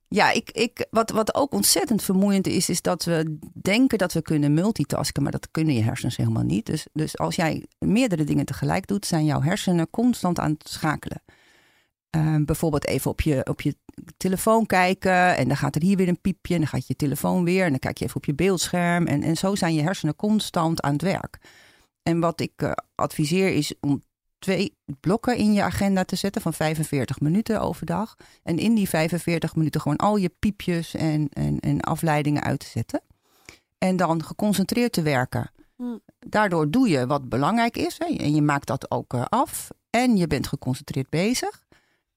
ja, 0.10 0.32
ik, 0.32 0.51
ik, 0.51 0.88
wat, 0.89 1.10
wat 1.10 1.36
ook 1.36 1.54
ontzettend 1.54 2.04
vermoeiend 2.04 2.48
is, 2.48 2.70
is 2.70 2.82
dat 2.82 3.04
we 3.04 3.38
denken 3.62 3.98
dat 3.98 4.13
we 4.13 4.22
kunnen 4.22 4.54
multitasken, 4.54 5.24
maar 5.24 5.32
dat 5.32 5.51
kunnen 5.51 5.74
je 5.74 5.84
hersens 5.84 6.18
helemaal 6.18 6.44
niet. 6.44 6.66
Dus, 6.66 6.88
dus 6.94 7.18
als 7.18 7.36
jij 7.36 7.66
meerdere 7.80 8.24
dingen 8.24 8.46
tegelijk 8.46 8.88
doet, 8.88 9.06
zijn 9.06 9.25
jouw 9.25 9.42
hersenen 9.42 9.89
constant 9.89 10.39
aan 10.39 10.51
het 10.51 10.70
schakelen. 10.70 11.22
Ehm, 12.10 12.46
bijvoorbeeld 12.46 12.86
even 12.86 13.12
op 13.12 13.22
je, 13.22 13.46
op 13.46 13.62
je 13.62 13.75
telefoon 14.18 14.66
kijken 14.66 15.38
en 15.38 15.48
dan 15.48 15.58
gaat 15.58 15.75
er 15.75 15.82
hier 15.82 15.98
weer 15.98 16.08
een 16.08 16.22
piepje 16.22 16.54
en 16.54 16.60
dan 16.60 16.70
gaat 16.70 16.88
je 16.88 16.96
telefoon 16.96 17.44
weer 17.44 17.63
en 17.63 17.70
dan 17.70 17.80
kijk 17.80 17.98
je 17.98 18.06
even 18.06 18.18
op 18.18 18.25
je 18.25 18.36
beeldscherm 18.36 19.08
en, 19.08 19.24
en 19.24 19.38
zo 19.38 19.56
zijn 19.56 19.74
je 19.74 19.82
hersenen 19.82 20.16
constant 20.16 20.82
aan 20.82 20.94
het 20.94 21.01
werk. 21.01 21.38
En 22.04 22.20
wat 22.20 22.42
ik 22.42 22.51
eh, 22.56 22.72
adviseer 22.96 23.54
is 23.54 23.74
om 23.80 24.04
twee 24.39 24.77
blokken 25.00 25.38
in 25.38 25.53
je 25.53 25.63
agenda 25.63 26.03
te 26.03 26.15
zetten 26.15 26.41
van 26.41 26.53
45 26.53 27.19
minuten 27.19 27.62
overdag. 27.62 28.15
En 28.43 28.58
in 28.58 28.74
die 28.74 28.89
45 28.89 29.55
minuten 29.55 29.81
gewoon 29.81 29.98
al 29.98 30.15
je 30.15 30.31
piepjes 30.39 30.96
en, 30.96 31.29
en, 31.29 31.60
en 31.60 31.79
afleidingen 31.81 32.43
uit 32.43 32.60
te 32.60 32.65
zetten. 32.65 33.01
En 33.77 33.98
dan 33.98 34.24
geconcentreerd 34.24 34.91
te 34.91 35.01
werken. 35.01 35.51
Hmm. 35.75 36.01
Daardoor 36.19 36.69
doe 36.69 36.89
je 36.89 37.08
wat 37.08 37.29
belangrijk 37.29 37.77
is. 37.77 37.96
Hè, 37.98 38.05
en 38.05 38.36
je 38.36 38.41
maakt 38.41 38.67
dat 38.67 38.91
ook 38.91 39.13
eh, 39.13 39.24
af. 39.29 39.69
En 39.89 40.17
je 40.17 40.27
bent 40.27 40.48
geconcentreerd 40.48 41.10
bezig. 41.10 41.63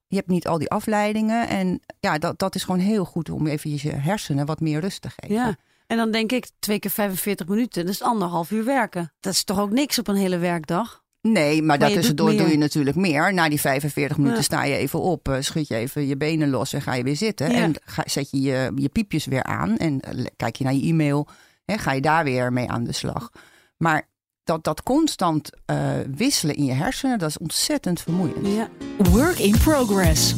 Je 0.06 0.16
hebt 0.16 0.28
niet 0.28 0.46
al 0.46 0.58
die 0.58 0.70
afleidingen. 0.70 1.48
En 1.48 1.80
ja, 2.00 2.18
dat, 2.18 2.38
dat 2.38 2.54
is 2.54 2.64
gewoon 2.64 2.80
heel 2.80 3.04
goed 3.04 3.30
om 3.30 3.46
even 3.46 3.70
je 3.70 3.90
hersenen 3.90 4.46
wat 4.46 4.60
meer 4.60 4.80
rust 4.80 5.02
te 5.02 5.10
geven. 5.10 5.34
ja. 5.34 5.56
En 5.86 5.98
dan 5.98 6.10
denk 6.10 6.32
ik, 6.32 6.50
twee 6.58 6.78
keer 6.78 6.90
45 6.90 7.48
minuten, 7.48 7.84
dat 7.84 7.94
is 7.94 8.02
anderhalf 8.02 8.50
uur 8.50 8.64
werken. 8.64 9.12
Dat 9.20 9.32
is 9.32 9.44
toch 9.44 9.58
ook 9.60 9.70
niks 9.70 9.98
op 9.98 10.08
een 10.08 10.16
hele 10.16 10.38
werkdag? 10.38 11.01
Nee, 11.22 11.62
maar, 11.62 11.78
daartussendoor 11.78 12.36
doe 12.36 12.48
je 12.48 12.58
natuurlijk 12.58 12.96
meer. 12.96 13.34
Na 13.34 13.48
die 13.48 13.60
45 13.60 14.16
minuten 14.16 14.38
Ja. 14.38 14.44
sta 14.44 14.64
je 14.64 14.76
even 14.76 15.00
op, 15.00 15.28
eh, 15.28 15.36
schud 15.40 15.68
je 15.68 15.74
even 15.74 16.06
je 16.06 16.16
benen 16.16 16.50
los 16.50 16.72
en 16.72 16.82
ga 16.82 16.94
je 16.94 17.02
weer 17.02 17.16
zitten. 17.16 17.50
Ja. 17.50 17.56
En 17.56 17.74
ga, 17.84 18.02
zet 18.06 18.30
je, 18.30 18.40
je 18.40 18.72
je 18.74 18.88
piepjes 18.88 19.26
weer 19.26 19.42
aan 19.42 19.76
en 19.76 20.00
eh, 20.00 20.24
kijk 20.36 20.56
je 20.56 20.64
naar 20.64 20.74
je 20.74 20.82
e-mail. 20.82 21.28
Hè, 21.64 21.78
ga 21.78 21.92
je 21.92 22.00
daar 22.00 22.24
weer 22.24 22.52
mee 22.52 22.70
aan 22.70 22.84
de 22.84 22.92
slag. 22.92 23.30
Maar 23.76 24.08
dat, 24.44 24.64
dat 24.64 24.82
constant 24.82 25.50
eh, 25.64 25.90
wisselen 26.16 26.54
in 26.54 26.64
je 26.64 26.72
hersenen, 26.72 27.18
dat 27.18 27.28
is 27.28 27.38
ontzettend 27.38 28.00
vermoeiend. 28.00 28.46
Ja. 28.46 28.68
Work 29.10 29.38
in 29.38 29.58
progress. 29.58 30.34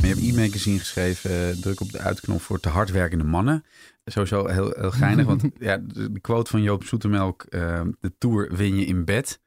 Je 0.00 0.06
hebt 0.06 0.20
e-magazine 0.20 0.78
geschreven, 0.78 1.60
druk 1.60 1.80
op 1.80 1.92
de 1.92 1.98
uitknop 1.98 2.42
voor 2.42 2.60
te 2.60 2.68
hardwerkende 2.68 3.24
mannen. 3.24 3.64
Sowieso 4.04 4.46
heel, 4.46 4.72
heel 4.76 4.90
geinig, 4.90 5.26
want 5.26 5.42
ja, 5.58 5.76
de, 5.76 6.20
quote 6.20 6.50
van 6.50 6.62
Joop 6.62 6.84
Zoetemelk, 6.84 7.46
de 7.50 8.12
Tour 8.18 8.56
win 8.56 8.76
je 8.76 8.84
in 8.84 9.04
bed. 9.04 9.40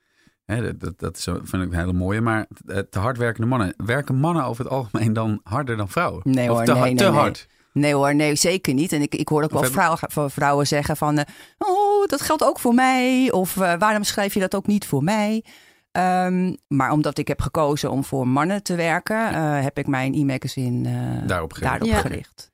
Hè, 0.51 0.77
dat- 0.77 0.99
dat, 0.99 1.17
is, 1.17 1.23
vind 1.23 1.53
ik 1.53 1.71
een 1.71 1.73
hele 1.79 1.93
mooie. 1.93 2.21
Maar 2.21 2.45
eh, 2.67 2.77
te 2.89 2.99
hardwerkende 2.99 3.47
mannen, 3.47 3.73
werken 3.85 4.15
mannen 4.15 4.43
over 4.45 4.63
het 4.63 4.73
algemeen 4.73 5.13
dan 5.13 5.39
harder 5.43 5.77
dan 5.77 5.89
vrouwen? 5.89 6.21
Nee 6.23 6.49
Of 6.51 6.55
hoor, 6.55 6.65
te, 6.65 6.71
nee, 6.71 6.79
hard- 6.81 6.93
nee, 6.93 7.05
te 7.05 7.11
nee. 7.11 7.19
hard? 7.19 7.47
Nee 7.73 7.93
hoor, 7.93 8.15
nee, 8.15 8.35
zeker 8.35 8.73
niet. 8.73 8.91
En 8.91 9.01
ik, 9.01 9.15
ik 9.15 9.27
hoor 9.27 9.43
ook 9.43 9.53
Of 9.53 9.61
wel 9.61 9.69
vrouwen, 9.71 9.99
van 10.07 10.31
vrouwen 10.31 10.67
zeggen 10.67 10.97
van... 10.97 11.17
eh, 11.17 11.25
oh, 11.57 12.05
dat 12.07 12.21
geldt 12.21 12.43
ook 12.43 12.59
voor 12.59 12.73
mij. 12.73 13.31
Of 13.31 13.57
eh, 13.57 13.73
waarom 13.79 14.03
schrijf 14.03 14.33
je 14.33 14.39
dat 14.39 14.55
ook 14.55 14.67
niet 14.67 14.85
voor 14.85 15.03
mij? 15.03 15.43
Ehm, 15.91 16.53
maar 16.67 16.91
omdat 16.91 17.17
ik 17.17 17.27
heb 17.27 17.41
gekozen 17.41 17.91
om 17.91 18.03
voor 18.03 18.27
mannen 18.27 18.63
te 18.63 18.75
werken... 18.75 19.29
eh, 19.33 19.61
heb 19.63 19.77
ik 19.77 19.87
mijn 19.87 20.13
e-magazine 20.13 20.89
eh, 20.89 21.27
Daarop 21.27 21.53
gericht. 21.53 21.71
daarop 21.71 21.89
Ja. 21.89 21.97
gericht. 21.99 22.50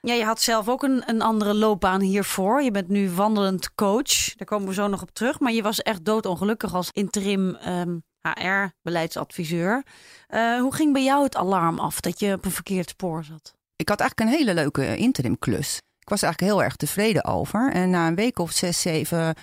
Ja, 0.00 0.14
je 0.14 0.24
had 0.24 0.40
zelf 0.40 0.68
ook 0.68 0.82
een, 0.82 1.02
een 1.06 1.22
andere 1.22 1.54
loopbaan 1.54 2.00
hiervoor. 2.00 2.62
Je 2.62 2.70
bent 2.70 2.88
nu 2.88 3.10
wandelend 3.10 3.74
coach. 3.74 4.34
Daar 4.34 4.46
komen 4.46 4.68
we 4.68 4.74
zo 4.74 4.86
nog 4.86 5.02
op 5.02 5.10
terug. 5.10 5.40
Maar 5.40 5.52
je 5.52 5.62
was 5.62 5.82
echt 5.82 6.04
doodongelukkig 6.04 6.74
als 6.74 6.90
interim 6.92 7.54
ehm, 7.54 7.98
HR-beleidsadviseur. 8.20 9.84
Eh, 10.26 10.60
hoe 10.60 10.74
ging 10.74 10.92
bij 10.92 11.04
jou 11.04 11.24
het 11.24 11.36
alarm 11.36 11.78
af 11.78 12.00
dat 12.00 12.20
je 12.20 12.32
op 12.32 12.44
een 12.44 12.50
verkeerd 12.50 12.88
spoor 12.88 13.24
zat? 13.24 13.54
Ik 13.76 13.88
had 13.88 14.00
eigenlijk 14.00 14.30
een 14.30 14.38
hele 14.38 14.54
leuke 14.54 14.96
interim 14.96 15.38
klus. 15.38 15.76
Ik 16.00 16.08
was 16.08 16.22
eigenlijk 16.22 16.52
heel 16.52 16.62
erg 16.62 16.76
tevreden 16.76 17.24
over. 17.24 17.72
En 17.72 17.90
na 17.90 18.06
een 18.06 18.14
week 18.14 18.38
of 18.38 18.50
zes, 18.50 18.80
zeven 18.80 19.34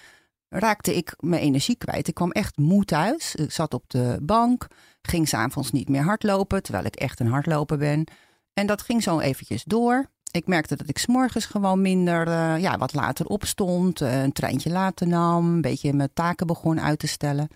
raakte 0.50 0.96
ik 0.96 1.14
mijn 1.20 1.42
energie 1.42 1.76
kwijt. 1.76 2.08
Ik 2.08 2.14
kwam 2.14 2.32
echt 2.32 2.58
moe 2.58 2.86
thuis. 2.86 3.36
Ik 3.36 3.52
zat 3.52 3.74
op 3.74 3.84
de 3.88 4.18
bank, 4.22 4.68
ging 5.02 5.28
s'avonds 5.28 5.72
niet 5.72 5.90
meer 5.90 6.04
hardlopen, 6.04 6.64
terwijl 6.64 6.86
ik 6.86 6.96
echt 6.96 7.20
een 7.20 7.28
hardloper 7.28 7.78
ben. 7.78 8.08
En 8.54 8.68
dat 8.68 8.82
ging 8.82 9.04
zo 9.04 9.20
eventjes 9.20 9.64
door. 9.64 10.12
Ik 10.34 10.48
merkte 10.48 10.76
dat 10.76 10.90
ik 10.90 10.98
s'morgens 10.98 11.46
gewoon 11.46 11.82
minder, 11.82 12.28
eh, 12.28 12.62
ja, 12.62 12.78
wat 12.78 12.94
later 12.94 13.26
opstond, 13.26 14.02
eh, 14.02 14.22
een 14.22 14.32
treintje 14.32 14.70
later 14.70 15.08
nam, 15.08 15.54
een 15.54 15.62
beetje 15.62 15.94
mijn 15.94 16.14
taken 16.14 16.48
begon 16.48 16.82
uit 16.82 17.00
te 17.00 17.08
stellen. 17.08 17.48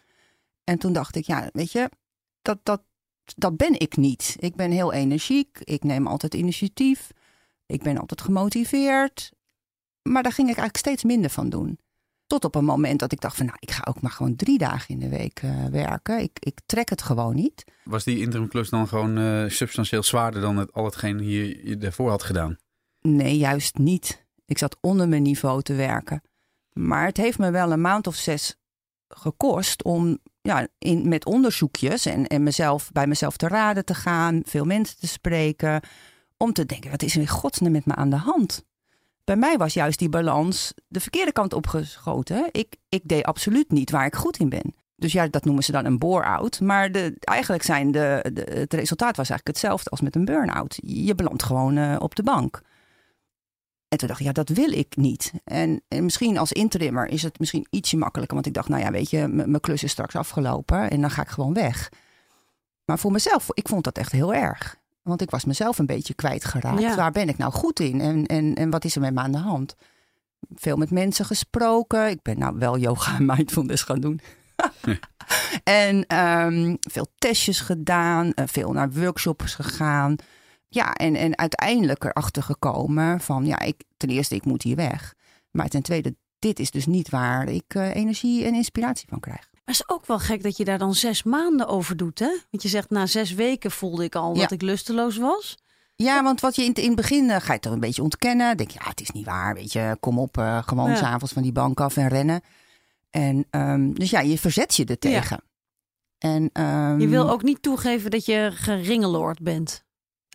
En 0.64 0.78
toen 0.78 0.94
dacht 0.94 1.16
ik, 1.16 1.26
ja, 1.26 1.50
weet 1.54 1.72
je, 1.72 1.90
dat, 2.42 2.60
dat, 2.64 2.82
dat 3.36 3.58
ben 3.58 3.80
ik 3.80 3.96
niet. 3.96 4.36
Ik 4.40 4.56
ben 4.56 4.72
heel 4.72 4.94
energiek, 4.94 5.60
ik 5.60 5.84
neem 5.84 6.08
altijd 6.08 6.34
initiatief, 6.34 7.12
ik 7.66 7.84
ben 7.84 7.98
altijd 7.98 8.22
gemotiveerd. 8.22 9.32
Maar 10.02 10.24
daar 10.24 10.32
ging 10.32 10.50
ik 10.50 10.58
eigenlijk 10.58 10.86
steeds 10.86 11.04
minder 11.04 11.30
van 11.30 11.50
doen. 11.50 11.80
Tot 12.28 12.46
op 12.46 12.56
een 12.56 12.66
moment 12.66 13.00
dat 13.00 13.12
ik 13.12 13.22
dacht 13.22 13.38
van, 13.38 13.46
nou, 13.46 13.58
ik 13.60 13.72
ga 13.72 13.86
ook 13.88 14.02
maar 14.02 14.12
gewoon 14.12 14.36
drie 14.36 14.58
dagen 14.58 14.90
in 14.90 15.00
de 15.00 15.10
week 15.10 15.40
eh, 15.40 15.66
werken. 15.66 16.20
Ik, 16.20 16.38
ik 16.40 16.60
trek 16.66 16.90
het 16.90 17.02
gewoon 17.02 17.36
niet. 17.36 17.64
Was 17.84 18.04
die 18.04 18.20
interimklus 18.20 18.70
dan 18.70 18.88
gewoon 18.88 19.50
substantieel 19.52 20.04
zwaarder 20.04 20.42
dan 20.42 20.58
het, 20.58 20.74
al 20.74 20.86
hetgeen 20.86 21.20
hier 21.20 21.68
je 21.68 21.78
daarvoor 21.78 22.10
had 22.10 22.24
gedaan? 22.24 22.58
Nee, 23.02 23.38
juist 23.38 23.78
niet. 23.78 24.26
Ik 24.46 24.58
zat 24.58 24.78
onder 24.82 25.08
mijn 25.08 25.22
niveau 25.22 25.62
te 25.62 25.74
werken. 25.74 26.22
Maar 26.74 27.06
het 27.06 27.18
heeft 27.18 27.38
me 27.38 27.52
wel 27.52 27.72
een 27.72 27.82
maand 27.82 28.08
of 28.08 28.16
zes 28.16 28.56
gekost 29.08 29.84
om 29.84 30.18
ja, 30.42 30.68
in, 30.78 31.08
met 31.08 31.26
onderzoekjes 31.26 32.06
en, 32.06 32.28
en 32.28 32.44
mezelf, 32.44 32.92
bij 32.92 33.08
mezelf 33.08 33.38
te 33.38 33.48
raden 33.48 33.86
te 33.86 33.94
gaan, 33.94 34.42
veel 34.46 34.66
mensen 34.66 34.98
te 35.00 35.08
spreken. 35.08 35.82
Om 36.38 36.54
te 36.54 36.66
denken, 36.66 36.92
wat 36.92 37.02
is 37.02 37.16
er 37.16 37.22
in 37.22 37.28
godsnaam 37.28 37.72
met 37.72 37.86
me 37.86 37.96
aan 37.96 38.10
de 38.10 38.16
hand? 38.16 38.66
Bij 39.24 39.36
mij 39.36 39.58
was 39.58 39.74
juist 39.74 40.00
die 40.00 40.10
balans 40.10 40.74
de 40.88 41.00
verkeerde 41.00 41.32
kant 41.32 41.54
opgeschoten. 41.54 42.50
Ik, 42.52 42.76
ik 42.90 43.02
deed 43.04 43.24
absoluut 43.24 43.72
niet 43.72 43.92
waar 43.92 44.06
ik 44.06 44.16
goed 44.16 44.38
in 44.38 44.50
ben. 44.50 44.76
Dus 44.96 45.12
ja, 45.12 45.28
dat 45.28 45.46
noemen 45.46 45.64
ze 45.64 45.72
dan 45.72 45.86
een 45.86 45.98
bore-out. 45.98 46.60
Maar 46.60 46.92
de, 46.92 47.16
eigenlijk 47.20 47.64
zijn 47.64 47.92
de, 47.92 48.32
het 48.34 48.74
resultaat 48.74 49.18
was 49.18 49.30
eigenlijk 49.30 49.48
hetzelfde 49.48 49.90
als 49.90 50.02
met 50.02 50.16
een 50.16 50.26
burn-out. 50.26 50.80
Je 50.82 51.16
belandt 51.16 51.44
gewoon 51.44 51.78
eh, 51.78 51.96
op 52.00 52.16
de 52.16 52.24
bank. 52.24 52.62
En 53.88 53.98
toen 53.98 54.08
dacht 54.08 54.20
ik, 54.20 54.26
ja, 54.26 54.32
dat 54.32 54.50
wil 54.50 54.72
ik 54.72 54.96
niet. 54.96 55.34
En, 55.44 55.82
en 55.88 56.04
misschien 56.04 56.38
als 56.38 56.52
interimmer 56.52 57.08
is 57.08 57.24
het 57.24 57.40
misschien 57.40 57.68
ietsje 57.70 57.98
makkelijker. 57.98 58.36
Want 58.36 58.48
ik 58.48 58.54
dacht, 58.54 58.70
nou 58.70 58.82
ja, 58.82 58.92
weet 58.92 59.10
je, 59.10 59.28
mijn 59.28 59.60
klus 59.60 59.84
is 59.84 59.92
straks 59.92 60.16
afgelopen 60.16 60.90
en 60.90 61.02
dan 61.02 61.12
ga 61.12 61.22
ik 61.22 61.28
gewoon 61.28 61.54
weg. 61.54 61.92
Maar 62.86 63.00
voor 63.00 63.12
mezelf, 63.12 63.48
ik 63.54 63.68
vond 63.68 63.84
dat 63.84 63.98
echt 63.98 64.12
heel 64.12 64.34
erg. 64.34 64.76
Want 65.02 65.22
ik 65.22 65.30
was 65.30 65.46
mezelf 65.46 65.80
een 65.80 65.86
beetje 65.86 66.14
kwijtgeraakt. 66.14 66.82
Ja. 66.82 66.96
Waar 66.96 67.12
ben 67.12 67.30
ik 67.30 67.38
nou 67.38 67.52
goed 67.54 67.80
in? 67.80 68.02
En, 68.02 68.26
en, 68.26 68.56
en 68.56 68.70
wat 68.70 68.86
is 68.86 68.96
er 68.96 69.02
met 69.02 69.14
me 69.14 69.20
aan 69.20 69.32
de 69.32 69.38
hand? 69.38 69.76
Veel 70.56 70.78
met 70.78 70.92
mensen 70.92 71.26
gesproken. 71.26 72.10
Ik 72.10 72.22
ben 72.22 72.40
nou 72.40 72.58
wel 72.58 72.78
yoga 72.78 73.16
en 73.16 73.26
mindfulness 73.26 73.84
gaan 73.84 74.00
doen. 74.00 74.20
en 75.64 76.06
ehm, 76.08 76.76
veel 76.80 77.08
testjes 77.18 77.60
gedaan. 77.60 78.34
eh, 78.34 78.46
veel 78.48 78.72
naar 78.72 78.92
workshops 78.92 79.56
gegaan. 79.56 80.16
Ja, 80.70 80.94
en, 80.94 81.16
en 81.16 81.38
uiteindelijk 81.38 82.04
erachter 82.04 82.44
gekomen 82.44 83.20
van, 83.20 83.46
ja, 83.46 83.60
ik, 83.60 83.84
ten 83.98 84.10
eerste, 84.10 84.36
ik 84.36 84.46
moet 84.46 84.64
hier 84.64 84.76
weg. 84.76 85.14
Maar 85.52 85.68
ten 85.68 85.82
tweede, 85.82 86.16
dit 86.40 86.60
is 86.60 86.72
dus 86.72 86.86
niet 86.86 87.10
waar 87.10 87.50
ik 87.50 87.64
eh, 87.76 87.96
energie 87.96 88.46
en 88.46 88.54
inspiratie 88.54 89.08
van 89.10 89.20
krijg. 89.20 89.50
Maar 89.52 89.76
het 89.76 89.76
is 89.76 89.90
ook 89.90 90.06
wel 90.06 90.20
gek 90.20 90.44
dat 90.44 90.58
je 90.58 90.66
daar 90.66 90.78
dan 90.78 90.94
zes 90.96 91.24
maanden 91.24 91.68
over 91.68 91.98
doet, 91.98 92.20
hè? 92.20 92.38
Want 92.52 92.64
je 92.64 92.70
zegt, 92.70 92.90
na 92.90 93.06
zes 93.06 93.34
weken 93.34 93.72
voelde 93.72 94.04
ik 94.04 94.16
al 94.16 94.34
Ja. 94.36 94.42
dat 94.42 94.52
ik 94.52 94.62
lusteloos 94.62 95.18
was. 95.18 95.58
Ja, 95.96 96.24
want 96.24 96.42
wat 96.42 96.56
je 96.56 96.64
in, 96.64 96.74
in 96.74 96.86
het 96.88 96.96
begin 96.96 97.30
eh, 97.30 97.42
ga 97.42 97.54
je 97.54 97.60
toch 97.60 97.74
een 97.74 97.80
beetje 97.80 98.04
ontkennen. 98.04 98.58
Denk 98.58 98.72
je, 98.72 98.80
ja, 98.84 98.90
het 98.90 99.02
is 99.02 99.12
niet 99.12 99.26
waar, 99.26 99.54
weet 99.54 99.72
je, 99.72 99.98
kom 100.00 100.20
op, 100.20 100.38
eh, 100.38 100.64
gewoon 100.66 100.90
Ja. 100.90 100.96
s'avonds 100.96 101.34
van 101.34 101.42
die 101.44 101.52
bank 101.52 101.80
af 101.80 101.98
en 101.98 102.08
rennen. 102.08 102.42
En 103.10 103.46
ehm, 103.50 103.94
dus 103.94 104.10
ja, 104.10 104.20
je 104.20 104.38
verzet 104.38 104.76
je 104.76 104.86
er 104.86 105.00
tegen. 105.00 105.42
En, 106.18 106.50
ehm, 106.54 107.00
Je 107.00 107.08
wil 107.08 107.30
ook 107.30 107.44
niet 107.44 107.62
toegeven 107.62 108.12
dat 108.12 108.26
je 108.26 108.50
geringeloord 108.54 109.42
bent, 109.42 109.84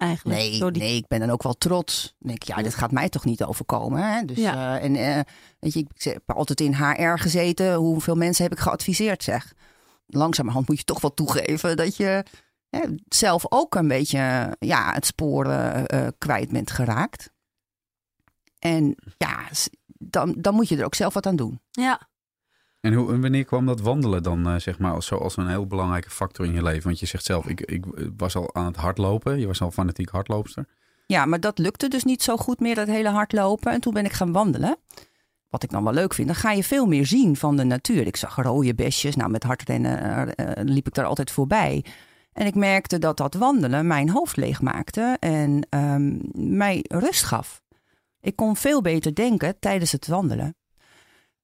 eigenlijk. 0.03 0.39
Nee, 0.41 0.59
door 0.59 0.73
die... 0.73 0.83
nee, 0.83 0.97
ik 0.97 1.07
ben 1.09 1.21
dan 1.21 1.31
ook 1.31 1.43
wel 1.43 1.55
trots. 1.55 2.03
Dan 2.19 2.29
denk 2.29 2.43
ik, 2.43 2.49
ja, 2.57 2.63
dit 2.63 2.75
gaat 2.75 2.91
mij 2.93 3.09
toch 3.09 3.25
niet 3.25 3.45
overkomen. 3.45 4.03
Hè? 4.13 4.25
Dus, 4.25 4.37
Ja. 4.39 4.79
eh, 4.79 4.85
en 4.85 4.97
eh, 4.97 5.21
weet 5.59 5.73
je, 5.73 5.79
ik 5.79 6.03
heb 6.03 6.33
altijd 6.33 6.61
in 6.61 6.75
HR 6.75 7.19
gezeten. 7.19 7.75
Hoeveel 7.75 8.15
mensen 8.15 8.43
heb 8.45 8.53
ik 8.53 8.59
geadviseerd, 8.59 9.23
zeg. 9.23 9.53
Langzamerhand 10.07 10.69
moet 10.69 10.79
je 10.79 10.85
toch 10.85 11.01
wel 11.01 11.15
toegeven 11.15 11.77
dat 11.77 11.97
je 11.97 12.25
hè, 12.69 12.81
zelf 13.09 13.45
ook 13.49 13.75
een 13.75 13.89
beetje 13.89 14.57
ja, 14.59 14.93
het 14.93 15.07
spoor 15.07 15.47
eh, 15.47 16.07
kwijt 16.19 16.51
bent 16.51 16.71
geraakt. 16.71 17.31
En 18.59 18.95
ja, 19.19 19.49
dan, 19.99 20.35
dan 20.39 20.55
moet 20.55 20.69
je 20.69 20.77
er 20.77 20.85
ook 20.85 20.95
zelf 20.95 21.15
wat 21.15 21.27
aan 21.27 21.37
doen. 21.37 21.61
Ja, 21.71 22.09
En 22.83 22.93
hoe, 22.93 23.21
wanneer 23.21 23.45
kwam 23.45 23.67
dat 23.67 23.81
wandelen 23.81 24.23
dan, 24.23 24.47
eh, 24.47 24.59
zeg 24.59 24.79
maar, 24.79 24.93
als, 24.93 25.13
als 25.13 25.37
een 25.37 25.49
heel 25.49 25.67
belangrijke 25.67 26.11
factor 26.11 26.47
in 26.47 26.53
je 26.53 26.63
leven? 26.63 26.83
Want 26.83 27.01
je 27.01 27.07
zegt 27.07 27.25
zelf, 27.25 27.47
ik, 27.47 27.61
ik 27.61 27.85
was 28.17 28.37
al 28.37 28.55
aan 28.55 28.67
het 28.67 28.77
hardlopen. 28.77 29.41
Je 29.41 29.47
was 29.47 29.61
al 29.61 29.71
fanatiek 29.71 30.09
hardloopster. 30.09 30.67
Ja, 31.07 31.25
maar 31.25 31.41
dat 31.41 31.59
lukte 31.59 31.89
dus 31.89 32.05
niet 32.05 32.23
zo 32.23 32.37
goed 32.37 32.61
meer, 32.61 32.75
dat 32.75 32.87
hele 32.87 33.09
hardlopen. 33.09 33.73
En 33.73 33.81
toen 33.81 33.95
ben 33.95 34.05
ik 34.05 34.13
gaan 34.13 34.33
wandelen. 34.33 34.77
Wat 35.49 35.63
ik 35.63 35.71
dan 35.71 35.85
wel 35.85 35.93
leuk 35.93 36.15
vind, 36.15 36.27
dan 36.27 36.37
ga 36.37 36.53
je 36.53 36.65
veel 36.65 36.87
meer 36.87 37.07
zien 37.07 37.37
van 37.37 37.57
de 37.57 37.65
natuur. 37.65 38.07
Ik 38.07 38.17
zag 38.17 38.37
rode 38.37 38.75
besjes. 38.75 39.17
Nou, 39.17 39.31
met 39.31 39.43
hardrennen 39.43 39.99
eh, 40.37 40.51
eh, 40.51 40.65
liep 40.65 40.87
ik 40.87 40.95
daar 40.95 41.05
altijd 41.05 41.31
voorbij. 41.31 41.85
En 42.33 42.47
ik 42.47 42.55
merkte 42.55 42.99
dat 42.99 43.17
dat 43.17 43.35
wandelen 43.35 43.87
mijn 43.87 44.11
hoofd 44.11 44.37
leeg 44.37 44.63
maakte 44.63 45.17
en 45.21 45.67
ehm, 45.69 46.19
mij 46.57 46.85
rust 46.89 47.25
gaf. 47.25 47.63
Ik 48.21 48.37
kon 48.37 48.57
veel 48.57 48.81
beter 48.81 49.15
denken 49.15 49.59
tijdens 49.59 49.93
het 49.93 50.07
wandelen. 50.07 50.57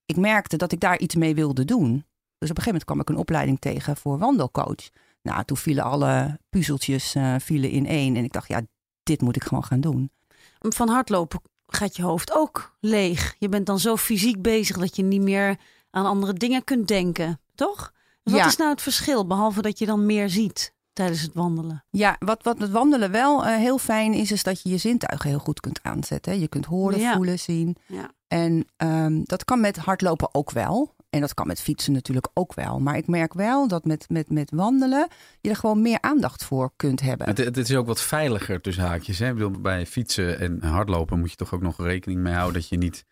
Ik 0.09 0.17
merkte 0.17 0.57
dat 0.57 0.73
ik 0.73 0.81
daar 0.81 0.99
iets 0.99 1.15
mee 1.15 1.35
wilde 1.35 1.65
doen. 1.65 1.91
Dus 2.39 2.51
op 2.51 2.57
een 2.57 2.63
gegeven 2.63 2.65
moment 2.67 2.85
kwam 2.85 3.01
ik 3.01 3.09
een 3.09 3.17
opleiding 3.17 3.59
tegen 3.61 3.97
voor 3.97 4.19
wandelcoach. 4.19 4.89
Nou, 5.23 5.45
toen 5.45 5.57
vielen 5.57 5.85
alle 5.85 6.39
puzzeltjes 6.49 7.15
eh, 7.15 7.35
vielen 7.39 7.71
in 7.71 7.87
één. 7.87 8.17
En 8.17 8.25
ik 8.25 8.33
dacht, 8.33 8.49
ja, 8.49 8.61
dit 9.03 9.21
moet 9.21 9.37
ik 9.37 9.45
gewoon 9.45 9.65
gaan 9.65 9.81
doen. 9.81 10.11
van 10.59 10.89
hardlopen 10.89 11.41
gaat 11.67 11.97
je 11.97 12.03
hoofd 12.03 12.33
ook 12.35 12.77
leeg. 12.81 13.35
Je 13.39 13.49
bent 13.49 13.67
dan 13.67 13.79
zo 13.79 13.97
fysiek 13.97 14.43
bezig 14.43 14.79
dat 14.79 14.97
je 14.97 15.03
niet 15.03 15.21
meer 15.23 15.57
aan 15.91 16.07
andere 16.07 16.33
dingen 16.33 16.65
kunt 16.65 16.89
denken, 16.89 17.41
toch? 17.55 17.93
Dus 18.23 18.33
wat 18.33 18.43
Ja. 18.43 18.49
is 18.49 18.57
nou 18.57 18.71
het 18.71 18.83
verschil, 18.83 19.27
behalve 19.27 19.63
dat 19.63 19.79
je 19.79 19.87
dan 19.87 20.07
meer 20.07 20.31
ziet 20.31 20.75
tijdens 20.93 21.21
het 21.23 21.35
wandelen? 21.35 21.85
Ja, 21.91 22.17
wat, 22.19 22.43
wat 22.43 22.59
het 22.59 22.71
wandelen 22.71 23.11
wel 23.11 23.45
eh, 23.47 23.57
heel 23.57 23.79
fijn 23.79 24.13
is, 24.13 24.33
is 24.33 24.43
dat 24.43 24.63
je 24.63 24.69
je 24.69 24.77
zintuigen 24.77 25.29
heel 25.31 25.39
goed 25.39 25.61
kunt 25.61 25.79
aanzetten. 25.83 26.41
Je 26.41 26.49
kunt 26.49 26.65
horen, 26.65 26.99
Ja. 26.99 27.15
voelen, 27.15 27.39
zien. 27.39 27.77
Ja. 27.87 28.11
En 28.29 28.67
ehm, 28.77 29.21
dat 29.25 29.45
kan 29.45 29.61
met 29.61 29.77
hardlopen 29.77 30.35
ook 30.35 30.51
wel. 30.51 30.97
En 31.11 31.21
dat 31.21 31.35
kan 31.35 31.47
met 31.47 31.61
fietsen 31.61 31.93
natuurlijk 31.93 32.29
ook 32.35 32.55
wel. 32.55 32.79
Maar 32.81 32.97
ik 32.97 33.07
merk 33.07 33.35
wel 33.35 33.69
dat 33.69 33.85
met, 33.85 34.09
met, 34.09 34.31
met 34.31 34.51
wandelen 34.51 35.09
je 35.41 35.51
er 35.51 35.57
gewoon 35.57 35.83
meer 35.83 35.99
aandacht 36.01 36.45
voor 36.45 36.73
kunt 36.77 37.01
hebben. 37.01 37.27
Het, 37.27 37.39
het 37.39 37.57
is 37.57 37.75
ook 37.75 37.87
wat 37.87 38.01
veiliger 38.01 38.61
tussen 38.61 38.85
haakjes. 38.85 39.19
Hè? 39.19 39.29
Ik 39.29 39.35
bedoel, 39.35 39.61
bij 39.61 39.87
fietsen 39.87 40.39
en 40.39 40.63
hardlopen 40.63 41.19
moet 41.19 41.31
je 41.31 41.37
toch 41.37 41.55
ook 41.55 41.63
nog 41.63 41.83
rekening 41.83 42.21
mee 42.21 42.35
houden 42.35 42.61
dat 42.61 42.69
je 42.69 42.77
niet 42.77 43.05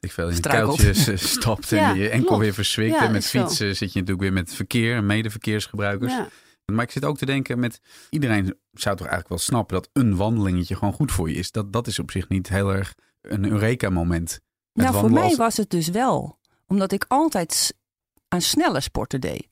ik 0.00 0.12
veel, 0.12 0.28
in 0.28 0.40
kuiltjes 0.40 1.22
stapt 1.36 1.72
en 1.72 1.78
Ja, 1.78 1.92
je 1.92 2.08
enkel 2.08 2.26
klopt. 2.26 2.42
weer 2.42 2.54
verswikt. 2.54 2.94
Ja, 2.94 3.04
en 3.06 3.12
met 3.12 3.24
zo. 3.24 3.40
fietsen 3.40 3.76
zit 3.76 3.92
je 3.92 3.98
natuurlijk 3.98 4.20
weer 4.20 4.32
met 4.32 4.54
verkeer 4.54 4.96
en 4.96 5.06
medeverkeersgebruikers. 5.06 6.12
Ja. 6.12 6.28
Maar 6.64 6.84
ik 6.84 6.90
zit 6.90 7.04
ook 7.04 7.18
te 7.18 7.26
denken 7.26 7.58
met 7.58 7.80
iedereen 8.10 8.44
zou 8.72 8.96
toch 8.96 9.06
eigenlijk 9.06 9.28
wel 9.28 9.38
snappen 9.38 9.76
dat 9.76 9.88
een 9.92 10.16
wandelingetje 10.16 10.76
gewoon 10.76 10.94
goed 10.94 11.12
voor 11.12 11.30
je 11.30 11.36
is. 11.36 11.50
Dat, 11.50 11.72
dat 11.72 11.86
is 11.86 11.98
op 11.98 12.10
zich 12.10 12.28
niet 12.28 12.48
heel 12.48 12.74
erg 12.74 12.94
een 13.20 13.50
Eureka 13.50 13.90
moment. 13.90 14.40
Nou, 14.82 14.94
voor 14.94 15.10
mij 15.12 15.22
als- 15.22 15.36
was 15.36 15.56
het 15.56 15.70
dus 15.70 15.88
wel. 15.88 16.38
Omdat 16.66 16.92
ik 16.92 17.04
altijd 17.08 17.74
aan 18.28 18.40
snelle 18.40 18.80
sporten 18.80 19.20
deed. 19.20 19.48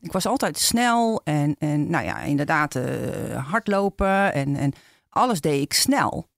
Ik 0.00 0.12
was 0.12 0.26
altijd 0.26 0.58
snel 0.58 1.20
en, 1.24 1.56
en 1.58 1.90
nou 1.90 2.04
ja, 2.04 2.18
inderdaad 2.20 2.74
eh, 2.74 3.46
hardlopen 3.50 4.32
en, 4.32 4.56
en 4.56 4.72
alles 5.08 5.40
deed 5.40 5.62
ik 5.62 5.72
snel. 5.72 6.28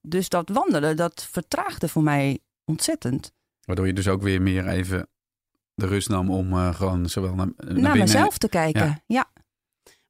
Dus 0.00 0.28
dat 0.28 0.48
wandelen, 0.48 0.96
dat 0.96 1.28
vertraagde 1.30 1.88
voor 1.88 2.02
mij 2.02 2.38
ontzettend. 2.64 3.32
Waardoor 3.64 3.86
je 3.86 3.92
dus 3.92 4.08
ook 4.08 4.22
weer 4.22 4.42
meer 4.42 4.68
even 4.68 5.08
de 5.74 5.86
rust 5.86 6.08
nam 6.08 6.30
om 6.30 6.52
eh, 6.52 6.74
gewoon 6.74 7.08
zowel 7.08 7.34
naar, 7.34 7.46
naar, 7.46 7.66
Naar 7.66 7.74
binnen... 7.74 7.98
mezelf 7.98 8.38
te 8.38 8.48
kijken. 8.48 8.86
Ja. 8.86 9.02
Ja. 9.06 9.33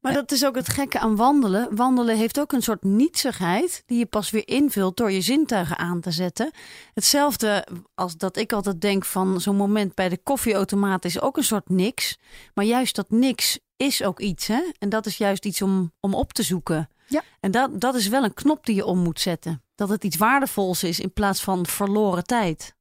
Maar 0.04 0.12
dat 0.12 0.32
is 0.32 0.44
ook 0.44 0.54
het 0.54 0.68
gekke 0.68 0.98
aan 0.98 1.16
wandelen. 1.16 1.76
Wandelen 1.76 2.16
heeft 2.16 2.40
ook 2.40 2.52
een 2.52 2.62
soort 2.62 2.82
nietsigheid 2.82 3.82
die 3.86 3.98
je 3.98 4.06
pas 4.06 4.30
weer 4.30 4.48
invult 4.48 4.96
door 4.96 5.12
je 5.12 5.20
zintuigen 5.20 5.78
aan 5.78 6.00
te 6.00 6.10
zetten. 6.10 6.50
Hetzelfde 6.94 7.66
als 7.94 8.16
dat 8.16 8.36
ik 8.36 8.52
altijd 8.52 8.80
denk 8.80 9.04
van 9.04 9.40
zo'n 9.40 9.56
moment 9.56 9.94
bij 9.94 10.08
de 10.08 10.18
koffieautomaat 10.22 11.04
is 11.04 11.20
ook 11.20 11.36
een 11.36 11.44
soort 11.44 11.68
niks. 11.68 12.18
Maar 12.54 12.64
juist 12.64 12.96
dat 12.96 13.10
niks 13.10 13.58
is 13.76 14.02
ook 14.02 14.20
iets. 14.20 14.46
Hè? 14.46 14.70
En 14.78 14.88
dat 14.88 15.06
is 15.06 15.16
juist 15.16 15.44
iets 15.44 15.62
om, 15.62 15.92
om 16.00 16.14
op 16.14 16.32
te 16.32 16.42
zoeken. 16.42 16.88
Ja. 17.06 17.22
En 17.40 17.50
dat, 17.50 17.80
dat 17.80 17.94
is 17.94 18.08
wel 18.08 18.24
een 18.24 18.34
knop 18.34 18.66
die 18.66 18.74
je 18.74 18.84
om 18.84 18.98
moet 18.98 19.20
zetten. 19.20 19.62
Dat 19.74 19.88
het 19.88 20.04
iets 20.04 20.16
waardevols 20.16 20.82
is 20.82 21.00
in 21.00 21.12
plaats 21.12 21.42
van 21.42 21.66
verloren 21.66 22.24
tijd. 22.24 22.74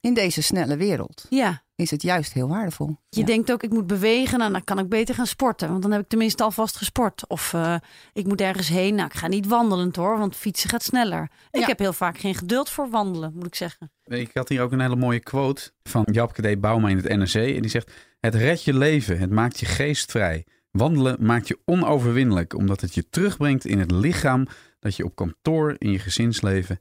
In 0.00 0.14
deze 0.14 0.42
snelle 0.42 0.76
wereld 0.76 1.26
Ja, 1.28 1.62
is 1.74 1.90
het 1.90 2.02
juist 2.02 2.32
heel 2.32 2.48
waardevol. 2.48 2.96
je 3.08 3.20
Ja. 3.20 3.26
denkt 3.26 3.52
ook, 3.52 3.62
ik 3.62 3.70
moet 3.70 3.86
bewegen. 3.86 4.38
Nou, 4.38 4.52
dan 4.52 4.64
kan 4.64 4.78
ik 4.78 4.88
beter 4.88 5.14
gaan 5.14 5.26
sporten. 5.26 5.68
Want 5.70 5.82
dan 5.82 5.90
heb 5.90 6.00
ik 6.00 6.08
tenminste 6.08 6.42
alvast 6.42 6.76
gesport. 6.76 7.26
Of 7.28 7.52
eh, 7.54 7.74
ik 8.12 8.26
moet 8.26 8.40
ergens 8.40 8.68
heen. 8.68 8.94
Nou, 8.94 9.06
ik 9.06 9.14
ga 9.14 9.26
niet 9.28 9.46
wandelend 9.46 9.96
hoor, 9.96 10.18
want 10.18 10.36
fietsen 10.36 10.70
gaat 10.70 10.82
sneller. 10.82 11.30
Ik 11.50 11.60
Ja. 11.60 11.66
heb 11.66 11.78
heel 11.78 11.92
vaak 11.92 12.18
geen 12.18 12.34
geduld 12.34 12.70
voor 12.70 12.90
wandelen, 12.90 13.32
moet 13.34 13.46
ik 13.46 13.54
zeggen. 13.54 13.90
Ik 14.04 14.30
had 14.34 14.48
hier 14.48 14.62
ook 14.62 14.72
een 14.72 14.80
hele 14.80 14.96
mooie 14.96 15.20
quote 15.20 15.70
van 15.82 16.06
Japke 16.12 16.54
D. 16.54 16.60
Bouma 16.60 16.88
in 16.88 16.96
het 16.96 17.08
NRC. 17.08 17.34
En 17.54 17.60
die 17.60 17.70
zegt, 17.70 17.92
het 18.20 18.34
redt 18.34 18.64
je 18.64 18.74
leven, 18.74 19.18
het 19.18 19.30
maakt 19.30 19.60
je 19.60 19.66
geest 19.66 20.10
vrij. 20.10 20.46
Wandelen 20.70 21.16
maakt 21.20 21.48
je 21.48 21.58
onoverwinnelijk, 21.64 22.54
omdat 22.54 22.80
het 22.80 22.94
je 22.94 23.08
terugbrengt 23.10 23.64
in 23.64 23.78
het 23.78 23.90
lichaam 23.90 24.46
dat 24.78 24.96
je 24.96 25.04
op 25.04 25.14
kantoor, 25.14 25.74
in 25.78 25.90
je 25.90 25.98
gezinsleven 25.98 26.78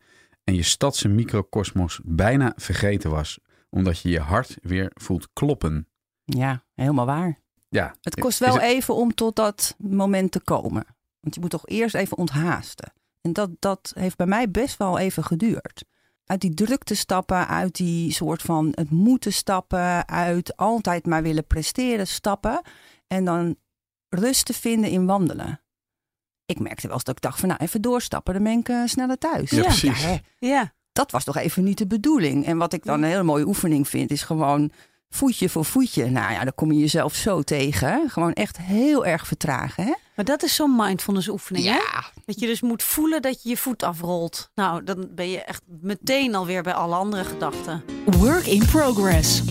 en 0.49 0.55
je 0.55 0.63
stadse 0.63 1.07
microcosmos 1.07 1.99
bijna 2.03 2.53
vergeten 2.55 3.09
was. 3.09 3.39
Omdat 3.69 3.99
je 3.99 4.09
je 4.09 4.19
hart 4.19 4.57
weer 4.61 4.91
voelt 4.93 5.27
kloppen. 5.33 5.87
Ja, 6.23 6.63
helemaal 6.75 7.05
waar. 7.05 7.39
Ja, 7.69 7.95
Het 8.01 8.19
kost 8.19 8.39
wel 8.39 8.53
het- 8.53 8.61
even 8.61 8.95
om 8.95 9.13
tot 9.13 9.35
dat 9.35 9.75
moment 9.77 10.31
te 10.31 10.39
komen. 10.39 10.85
Want 11.19 11.35
je 11.35 11.41
moet 11.41 11.49
toch 11.49 11.67
eerst 11.67 11.95
even 11.95 12.17
onthaasten. 12.17 12.93
En 13.21 13.33
dat, 13.33 13.49
dat 13.59 13.91
heeft 13.95 14.17
bij 14.17 14.25
mij 14.25 14.51
best 14.51 14.77
wel 14.77 14.97
even 14.97 15.23
geduurd. 15.23 15.83
Uit 16.25 16.41
die 16.41 16.53
drukte 16.53 16.95
stappen, 16.95 17.47
uit 17.47 17.75
die 17.75 18.11
soort 18.11 18.41
van 18.41 18.71
het 18.71 18.89
moeten 18.89 19.33
stappen, 19.33 20.07
uit 20.07 20.57
altijd 20.57 21.05
maar 21.05 21.23
willen 21.23 21.47
presteren 21.47 22.07
stappen. 22.07 22.61
En 23.07 23.25
dan 23.25 23.55
rust 24.09 24.45
te 24.45 24.53
vinden 24.53 24.89
in 24.89 25.05
wandelen. 25.05 25.61
Ik 26.49 26.59
merkte 26.59 26.87
wel 26.87 26.95
eens 26.95 27.03
dat 27.03 27.15
ik 27.15 27.21
dacht 27.21 27.39
van 27.39 27.49
nou 27.49 27.59
even 27.63 27.81
doorstappen, 27.81 28.33
dan 28.33 28.43
ben 28.43 28.59
ik 28.59 28.69
eh, 28.69 28.81
sneller 28.85 29.17
thuis. 29.17 29.49
Ja, 29.49 29.61
precies. 29.61 30.03
hè, 30.03 30.15
Ja, 30.39 30.73
dat 30.93 31.11
was 31.11 31.23
toch 31.23 31.37
even 31.37 31.63
niet 31.63 31.77
de 31.77 31.87
bedoeling. 31.87 32.45
En 32.45 32.57
wat 32.57 32.73
ik 32.73 32.83
dan 32.83 33.01
een 33.03 33.09
hele 33.09 33.23
mooie 33.23 33.47
oefening 33.47 33.87
vind, 33.87 34.11
is 34.11 34.21
gewoon 34.23 34.71
voetje 35.09 35.49
voor 35.49 35.65
voetje. 35.65 36.09
Nou 36.09 36.33
ja, 36.33 36.43
dan 36.43 36.55
kom 36.55 36.71
je 36.71 36.79
jezelf 36.79 37.15
zo 37.15 37.41
tegen. 37.41 37.87
hè. 37.87 37.99
Gewoon 38.07 38.33
echt 38.33 38.57
heel 38.57 39.05
erg 39.05 39.27
vertragen. 39.27 39.83
Hè? 39.83 39.93
maar 40.15 40.25
dat 40.25 40.43
is 40.43 40.55
zo'n 40.55 40.75
mindfulness 40.75 41.27
oefening. 41.27 41.65
Hè? 41.65 41.79
Dat 42.25 42.39
je 42.39 42.45
dus 42.45 42.61
moet 42.61 42.83
voelen 42.83 43.21
dat 43.21 43.43
je 43.43 43.49
je 43.49 43.57
voet 43.57 43.83
afrolt. 43.83 44.51
Nou, 44.55 44.83
dan 44.83 45.07
ben 45.15 45.29
je 45.29 45.41
echt 45.43 45.61
meteen 45.81 46.35
alweer 46.35 46.63
bij 46.63 46.73
alle 46.73 46.95
andere 46.95 47.23
gedachten. 47.23 47.83
Work 48.05 48.45
in 48.45 48.65
progress. 48.65 49.41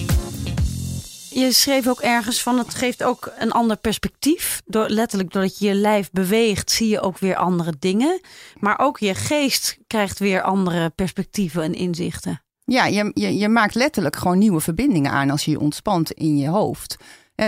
Je 1.38 1.52
schreef 1.52 1.87
ook 1.87 2.00
ergens 2.00 2.42
van 2.42 2.59
het 2.59 2.75
geeft 2.75 3.02
ook 3.02 3.33
een 3.38 3.50
ander 3.50 3.76
perspectief. 3.76 4.62
Door, 4.66 4.88
letterlijk 4.88 5.33
doordat 5.33 5.59
je 5.59 5.66
je 5.66 5.75
lijf 5.75 6.11
beweegt, 6.11 6.71
zie 6.71 6.88
je 6.88 7.00
ook 7.00 7.18
weer 7.18 7.37
andere 7.37 7.75
dingen. 7.78 8.21
Maar 8.61 8.78
ook 8.78 8.99
je 8.99 9.14
geest 9.14 9.78
krijgt 9.86 10.19
weer 10.19 10.43
andere 10.43 10.91
perspectieven 10.91 11.62
en 11.62 11.75
inzichten. 11.75 12.43
Ja, 12.65 12.86
je, 12.86 13.10
je, 13.15 13.39
je 13.39 13.49
maakt 13.49 13.75
letterlijk 13.75 14.17
gewoon 14.17 14.39
nieuwe 14.39 14.60
verbindingen 14.60 15.10
aan 15.10 15.30
als 15.30 15.45
je 15.45 15.50
je 15.50 15.60
ontspant 15.60 16.12
in 16.12 16.36
je 16.39 16.49
hoofd. 16.49 16.97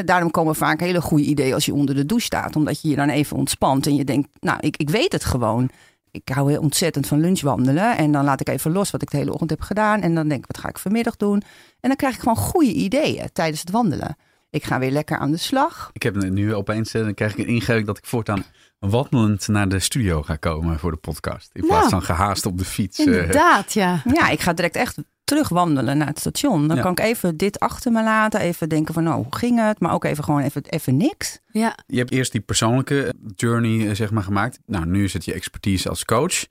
Daarom 0.05 0.31
komen 0.31 0.55
vaak 0.55 0.81
hele 0.81 1.01
goede 1.01 1.25
ideeën 1.25 1.55
als 1.55 1.67
je 1.67 1.75
onder 1.75 1.95
de 1.95 2.07
douche 2.07 2.25
staat. 2.25 2.57
Omdat 2.57 2.81
je 2.81 2.89
je 2.89 2.97
dan 2.97 3.09
even 3.09 3.37
ontspant 3.37 3.87
en 3.87 3.95
je 3.95 4.05
denkt, 4.05 4.29
nou, 4.41 4.59
ik, 4.61 4.77
ik 4.77 4.91
weet 4.91 5.13
het 5.13 5.25
gewoon. 5.25 5.71
Ik 6.11 6.29
hou 6.29 6.51
heel 6.51 6.61
ontzettend 6.61 7.07
van 7.07 7.21
lunchwandelen. 7.21 7.97
En 7.97 8.13
dan 8.13 8.25
laat 8.25 8.41
ik 8.41 8.49
even 8.49 8.73
los 8.73 8.91
wat 8.91 9.03
ik 9.03 9.11
de 9.11 9.17
hele 9.17 9.33
ochtend 9.33 9.51
heb 9.51 9.61
gedaan. 9.61 10.01
En 10.01 10.15
dan 10.15 10.29
denk 10.29 10.41
ik, 10.41 10.47
wat 10.53 10.59
ga 10.63 10.69
ik 10.69 10.79
vanmiddag 10.79 11.17
doen? 11.17 11.43
En 11.81 11.89
dan 11.89 11.97
krijg 11.97 12.15
ik 12.15 12.21
gewoon 12.21 12.37
goede 12.37 12.73
ideeën 12.73 13.29
tijdens 13.33 13.61
het 13.61 13.71
wandelen. 13.71 14.17
Ik 14.51 14.65
ga 14.65 14.79
weer 14.79 14.91
lekker 14.91 15.19
aan 15.19 15.31
de 15.31 15.37
slag. 15.37 15.91
Ik 15.93 16.03
heb 16.03 16.15
nu 16.17 16.55
opeens, 16.55 16.95
eh, 16.95 17.03
dan 17.03 17.15
krijg 17.15 17.33
ik 17.33 17.39
een 17.39 17.55
ingeving 17.55 17.87
dat 17.87 17.99
ik 17.99 18.07
voortaan 18.07 18.45
wandelend 18.79 19.49
naar 19.49 19.69
de 19.69 19.79
studio 19.79 20.23
ga 20.23 20.37
komen 20.37 20.79
voor 20.79 20.91
de 20.91 20.97
podcast. 20.97 21.51
In 21.53 21.67
plaats 21.67 21.83
Ja. 21.83 21.89
van 21.89 22.03
gehaast 22.03 22.47
op 22.47 22.59
de 22.59 22.65
fiets. 22.65 22.99
eh. 22.99 23.05
Inderdaad, 23.07 23.73
ja. 23.73 24.03
Ja, 24.13 24.29
ik 24.29 24.41
ga 24.41 24.53
direct 24.53 24.77
echt 24.77 24.97
terug 25.31 25.49
wandelen 25.49 25.99
naar 25.99 26.07
het 26.07 26.19
station. 26.19 26.69
Dan 26.69 26.77
Ja. 26.77 26.83
kan 26.83 26.91
ik 26.93 27.01
even 27.01 27.37
dit 27.37 27.59
achter 27.59 27.93
me 27.93 28.03
laten. 28.03 28.41
Even 28.41 28.69
denken 28.69 28.95
van, 28.95 29.03
nou, 29.03 29.17
hoe 29.23 29.37
ging 29.37 29.67
het? 29.67 29.81
Maar 29.81 29.93
ook 29.93 30.05
even 30.05 30.25
gewoon 30.25 30.41
even, 30.41 30.63
even 30.65 30.97
niks. 30.97 31.39
ja. 31.53 31.77
Je 31.87 31.99
hebt 31.99 32.11
eerst 32.11 32.33
die 32.33 32.41
persoonlijke 32.41 33.15
journey 33.37 33.89
eh, 33.89 33.95
zeg 33.95 34.11
maar, 34.11 34.23
gemaakt. 34.23 34.59
Nou, 34.67 34.87
nu 34.87 35.05
is 35.05 35.13
het 35.13 35.25
je 35.25 35.33
expertise 35.33 35.89
als 35.89 36.05
coach. 36.05 36.47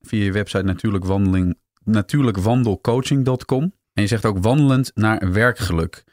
Via 0.00 0.24
je 0.24 0.32
website 0.32 0.62
natuurlijk 0.62 1.04
wandeling, 1.04 1.54
natuurlijkwandelcoaching.com. 1.84 3.62
En 3.92 4.02
je 4.02 4.06
zegt 4.08 4.24
ook 4.24 4.38
wandelend 4.38 4.90
naar 4.94 5.32
werkgeluk. 5.32 6.04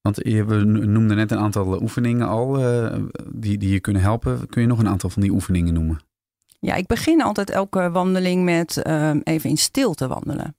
Want 0.00 0.16
je 0.22 0.44
we 0.44 0.54
noemden 0.64 1.16
net 1.16 1.30
een 1.30 1.38
aantal 1.38 1.82
oefeningen 1.82 2.28
al 2.28 2.58
eh, 2.58 2.94
die, 3.32 3.58
die 3.58 3.70
je 3.70 3.80
kunnen 3.80 4.02
helpen. 4.02 4.46
Kun 4.48 4.62
je 4.62 4.68
nog 4.68 4.78
een 4.78 4.88
aantal 4.88 5.10
van 5.10 5.22
die 5.22 5.30
oefeningen 5.30 5.74
noemen? 5.74 6.00
Ja, 6.60 6.74
ik 6.74 6.86
begin 6.86 7.22
altijd 7.22 7.50
elke 7.50 7.90
wandeling 7.90 8.44
met 8.44 8.76
ehm, 8.82 9.20
even 9.24 9.50
in 9.50 9.56
stilte 9.56 10.08
wandelen. 10.08 10.56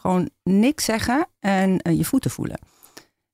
Gewoon 0.00 0.30
niks 0.42 0.84
zeggen 0.84 1.26
en 1.40 1.78
eh, 1.78 1.96
je 1.96 2.04
voeten 2.04 2.30
voelen. 2.30 2.58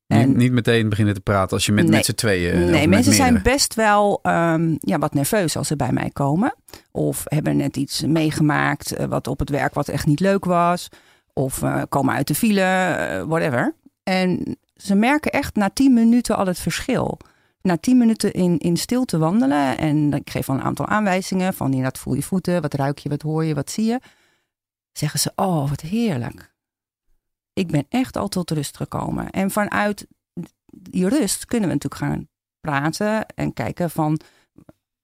En- 0.06 0.28
Niet, 0.28 0.36
niet 0.36 0.52
meteen 0.52 0.88
beginnen 0.88 1.14
te 1.14 1.20
praten 1.20 1.52
als 1.52 1.66
je 1.66 1.72
met, 1.72 1.84
Nee. 1.84 1.92
met 1.96 2.04
z'n 2.04 2.14
tweeën... 2.14 2.52
eh, 2.52 2.58
nee, 2.68 2.88
mensen 2.88 3.12
zijn 3.12 3.42
best 3.42 3.74
wel 3.74 4.18
ehm, 4.22 4.74
ja, 4.80 4.98
wat 4.98 5.14
nerveus 5.14 5.56
als 5.56 5.66
ze 5.66 5.76
bij 5.76 5.92
mij 5.92 6.10
komen. 6.12 6.54
Of 6.90 7.22
hebben 7.24 7.56
net 7.56 7.76
iets 7.76 8.02
meegemaakt 8.02 8.92
eh, 8.92 9.06
wat 9.06 9.26
op 9.26 9.38
het 9.38 9.50
werk 9.50 9.74
wat 9.74 9.88
echt 9.88 10.06
niet 10.06 10.20
leuk 10.20 10.44
was. 10.44 10.88
Of 11.32 11.62
komen 11.88 12.14
uit 12.14 12.26
de 12.26 12.34
file, 12.34 13.24
whatever. 13.28 13.74
En 14.02 14.56
ze 14.76 14.94
merken 14.94 15.30
echt 15.32 15.54
na 15.56 15.70
tien 15.70 15.92
minuten 15.92 16.36
al 16.36 16.46
het 16.46 16.58
verschil. 16.58 17.18
Na 17.62 17.76
tien 17.76 17.98
minuten 17.98 18.32
in, 18.32 18.58
in 18.58 18.76
stilte 18.76 19.18
wandelen. 19.18 19.78
En 19.78 20.12
ik 20.12 20.30
geef 20.30 20.46
dan 20.46 20.56
een 20.56 20.62
aantal 20.62 20.86
aanwijzingen. 20.86 21.54
Van 21.54 21.66
inderdaad, 21.66 21.98
voel 21.98 22.14
je 22.14 22.22
voeten. 22.22 22.62
Wat 22.62 22.74
ruik 22.74 22.98
je, 22.98 23.08
wat 23.08 23.22
hoor 23.22 23.44
je, 23.44 23.54
wat 23.54 23.70
zie 23.70 23.84
je. 23.84 24.00
Zeggen 24.92 25.20
ze, 25.20 25.32
oh 25.36 25.68
wat 25.68 25.80
heerlijk. 25.80 26.52
Ik 27.54 27.70
ben 27.70 27.86
echt 27.88 28.16
al 28.16 28.28
tot 28.28 28.50
rust 28.50 28.76
gekomen. 28.76 29.30
En 29.30 29.50
vanuit 29.50 30.06
die 30.72 31.08
rust 31.08 31.44
kunnen 31.44 31.68
we 31.68 31.74
natuurlijk 31.74 32.02
gaan 32.02 32.28
praten 32.60 33.26
en 33.26 33.52
kijken 33.52 33.90
van, 33.90 34.20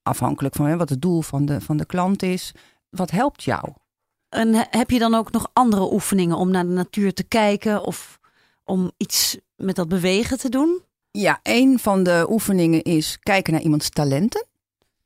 afhankelijk 0.02 0.54
van 0.54 0.66
hè, 0.66 0.76
wat 0.76 0.88
het 0.88 1.02
doel 1.02 1.22
van 1.22 1.44
de, 1.44 1.60
van 1.60 1.76
de 1.76 1.86
klant 1.86 2.22
is, 2.22 2.54
wat 2.90 3.10
helpt 3.10 3.42
jou? 3.42 3.72
En 4.28 4.54
he- 4.54 4.64
heb 4.70 4.90
je 4.90 4.98
dan 4.98 5.14
ook 5.14 5.32
nog 5.32 5.50
andere 5.52 5.92
oefeningen 5.92 6.36
om 6.36 6.50
naar 6.50 6.64
de 6.66 6.72
natuur 6.72 7.12
te 7.14 7.22
kijken 7.22 7.84
of 7.84 8.18
om 8.64 8.90
iets 8.96 9.38
met 9.56 9.76
dat 9.76 9.88
bewegen 9.88 10.38
te 10.38 10.48
doen? 10.48 10.82
Ja, 11.10 11.40
een 11.42 11.78
van 11.78 12.02
de 12.02 12.26
oefeningen 12.30 12.82
is 12.82 13.18
kijken 13.18 13.52
naar 13.52 13.62
iemands 13.62 13.88
talenten. 13.88 14.46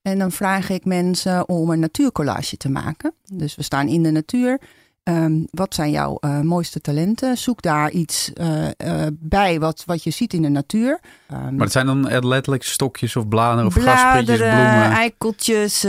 En 0.02 0.18
dan 0.18 0.32
vraag 0.32 0.68
ik 0.70 0.84
mensen 0.84 1.48
om 1.48 1.70
een 1.70 1.80
natuurcollage 1.80 2.56
te 2.56 2.68
maken. 2.70 3.14
Dus 3.32 3.54
we 3.54 3.62
staan 3.62 3.88
in 3.88 4.02
de 4.02 4.10
natuur. 4.10 4.60
Ehm, 5.04 5.42
wat 5.50 5.74
zijn 5.74 5.90
jouw 5.90 6.16
eh, 6.20 6.40
mooiste 6.40 6.80
talenten? 6.80 7.36
Zoek 7.36 7.62
daar 7.62 7.90
iets 7.90 8.32
eh, 8.32 8.66
eh, 8.76 9.06
bij 9.12 9.60
wat, 9.60 9.82
wat 9.86 10.02
je 10.04 10.10
ziet 10.10 10.32
in 10.32 10.42
de 10.42 10.48
natuur. 10.48 11.00
Ehm, 11.28 11.42
Maar 11.54 11.64
het 11.64 11.72
zijn 11.72 11.86
dan 11.86 12.26
letterlijk 12.26 12.62
stokjes 12.62 13.16
of 13.16 13.28
bladeren 13.28 13.66
of 13.66 13.74
Bladeren, 13.74 14.36
bloemen. 14.38 14.90
eikeltjes, 14.90 15.80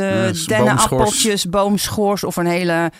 dennenappeltjes, 0.47 1.49
boomschors 1.49 2.23
of 2.23 2.35
een 2.35 2.45
hele 2.45 2.91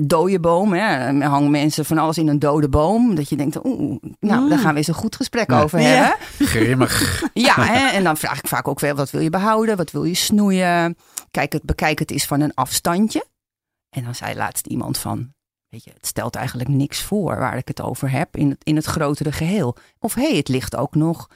dode 0.00 0.40
boom. 0.40 0.72
Hè. 0.72 0.80
Er 1.20 1.24
hangen 1.24 1.50
mensen 1.50 1.84
van 1.84 1.98
alles 1.98 2.18
in 2.18 2.28
een 2.28 2.38
dode 2.38 2.68
boom. 2.68 3.14
Dat 3.14 3.28
je 3.28 3.36
denkt, 3.36 3.64
oeh, 3.64 3.96
nou, 4.20 4.42
Mm. 4.42 4.48
daar 4.48 4.58
gaan 4.58 4.72
we 4.72 4.78
eens 4.78 4.88
een 4.88 4.94
goed 4.94 5.16
gesprek 5.16 5.52
over 5.52 5.80
Ja. 5.80 5.86
hebben. 5.86 6.16
Grimmig. 6.46 7.22
Ja, 7.32 7.54
hè? 7.56 7.86
en 7.96 8.04
dan 8.04 8.16
vraag 8.16 8.38
ik 8.38 8.46
vaak 8.46 8.68
ook 8.68 8.80
wel, 8.80 8.94
wat 8.94 9.10
wil 9.10 9.20
je 9.20 9.30
behouden? 9.30 9.76
Wat 9.76 9.90
wil 9.90 10.04
je 10.04 10.14
snoeien? 10.14 10.96
Kijk 11.30 11.52
het, 11.52 11.62
bekijk 11.62 11.98
het 11.98 12.10
eens 12.10 12.24
van 12.26 12.40
een 12.40 12.54
afstandje. 12.54 13.24
En 13.90 14.04
dan 14.04 14.14
zei 14.14 14.34
laatst 14.36 14.66
iemand 14.66 14.98
van, 14.98 15.32
weet 15.68 15.84
je, 15.84 15.90
het 15.90 16.06
stelt 16.06 16.34
eigenlijk 16.34 16.68
niks 16.68 17.02
voor 17.02 17.38
waar 17.38 17.56
ik 17.56 17.68
het 17.68 17.80
over 17.80 18.10
heb 18.10 18.36
in 18.36 18.50
het, 18.50 18.64
in 18.64 18.76
het 18.76 18.84
grotere 18.84 19.32
geheel. 19.32 19.76
Of 19.98 20.14
hé, 20.14 20.28
hey, 20.28 20.36
het 20.36 20.48
ligt 20.48 20.76
ook 20.76 20.94
nog 20.94 21.28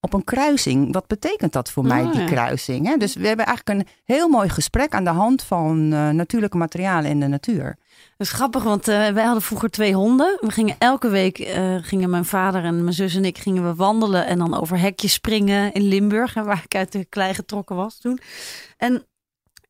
op 0.00 0.12
een 0.12 0.24
kruising. 0.24 0.92
Wat 0.92 1.06
betekent 1.06 1.52
dat 1.52 1.70
voor 1.70 1.84
mij, 1.84 2.10
die 2.10 2.20
ja. 2.20 2.26
kruising? 2.26 2.86
Hè? 2.86 2.96
Dus 2.96 3.14
we 3.14 3.26
hebben 3.26 3.46
eigenlijk 3.46 3.78
een 3.78 3.86
heel 4.04 4.28
mooi 4.28 4.48
gesprek 4.48 4.94
aan 4.94 5.04
de 5.04 5.10
hand 5.10 5.42
van 5.42 5.92
eh, 5.92 6.08
natuurlijke 6.08 6.56
materialen 6.56 7.10
in 7.10 7.20
de 7.20 7.26
natuur. 7.26 7.76
Dat 8.16 8.26
is 8.26 8.32
grappig, 8.32 8.62
want 8.62 8.88
eh, 8.88 9.08
wij 9.08 9.24
hadden 9.24 9.42
vroeger 9.42 9.70
twee 9.70 9.94
honden. 9.94 10.38
We 10.40 10.50
gingen 10.50 10.76
elke 10.78 11.08
week, 11.08 11.38
eh, 11.38 11.76
gingen 11.80 12.10
mijn 12.10 12.24
vader 12.24 12.64
en 12.64 12.82
mijn 12.82 12.94
zus 12.94 13.14
en 13.14 13.24
ik 13.24 13.38
gingen 13.38 13.68
we 13.68 13.74
wandelen 13.74 14.26
en 14.26 14.38
dan 14.38 14.60
over 14.60 14.78
hekjes 14.78 15.12
springen 15.12 15.72
in 15.72 15.82
Limburg, 15.82 16.34
waar 16.34 16.62
ik 16.64 16.74
uit 16.74 16.92
de 16.92 17.04
klei 17.04 17.34
getrokken 17.34 17.76
was 17.76 17.98
toen. 17.98 18.20
En 18.76 19.06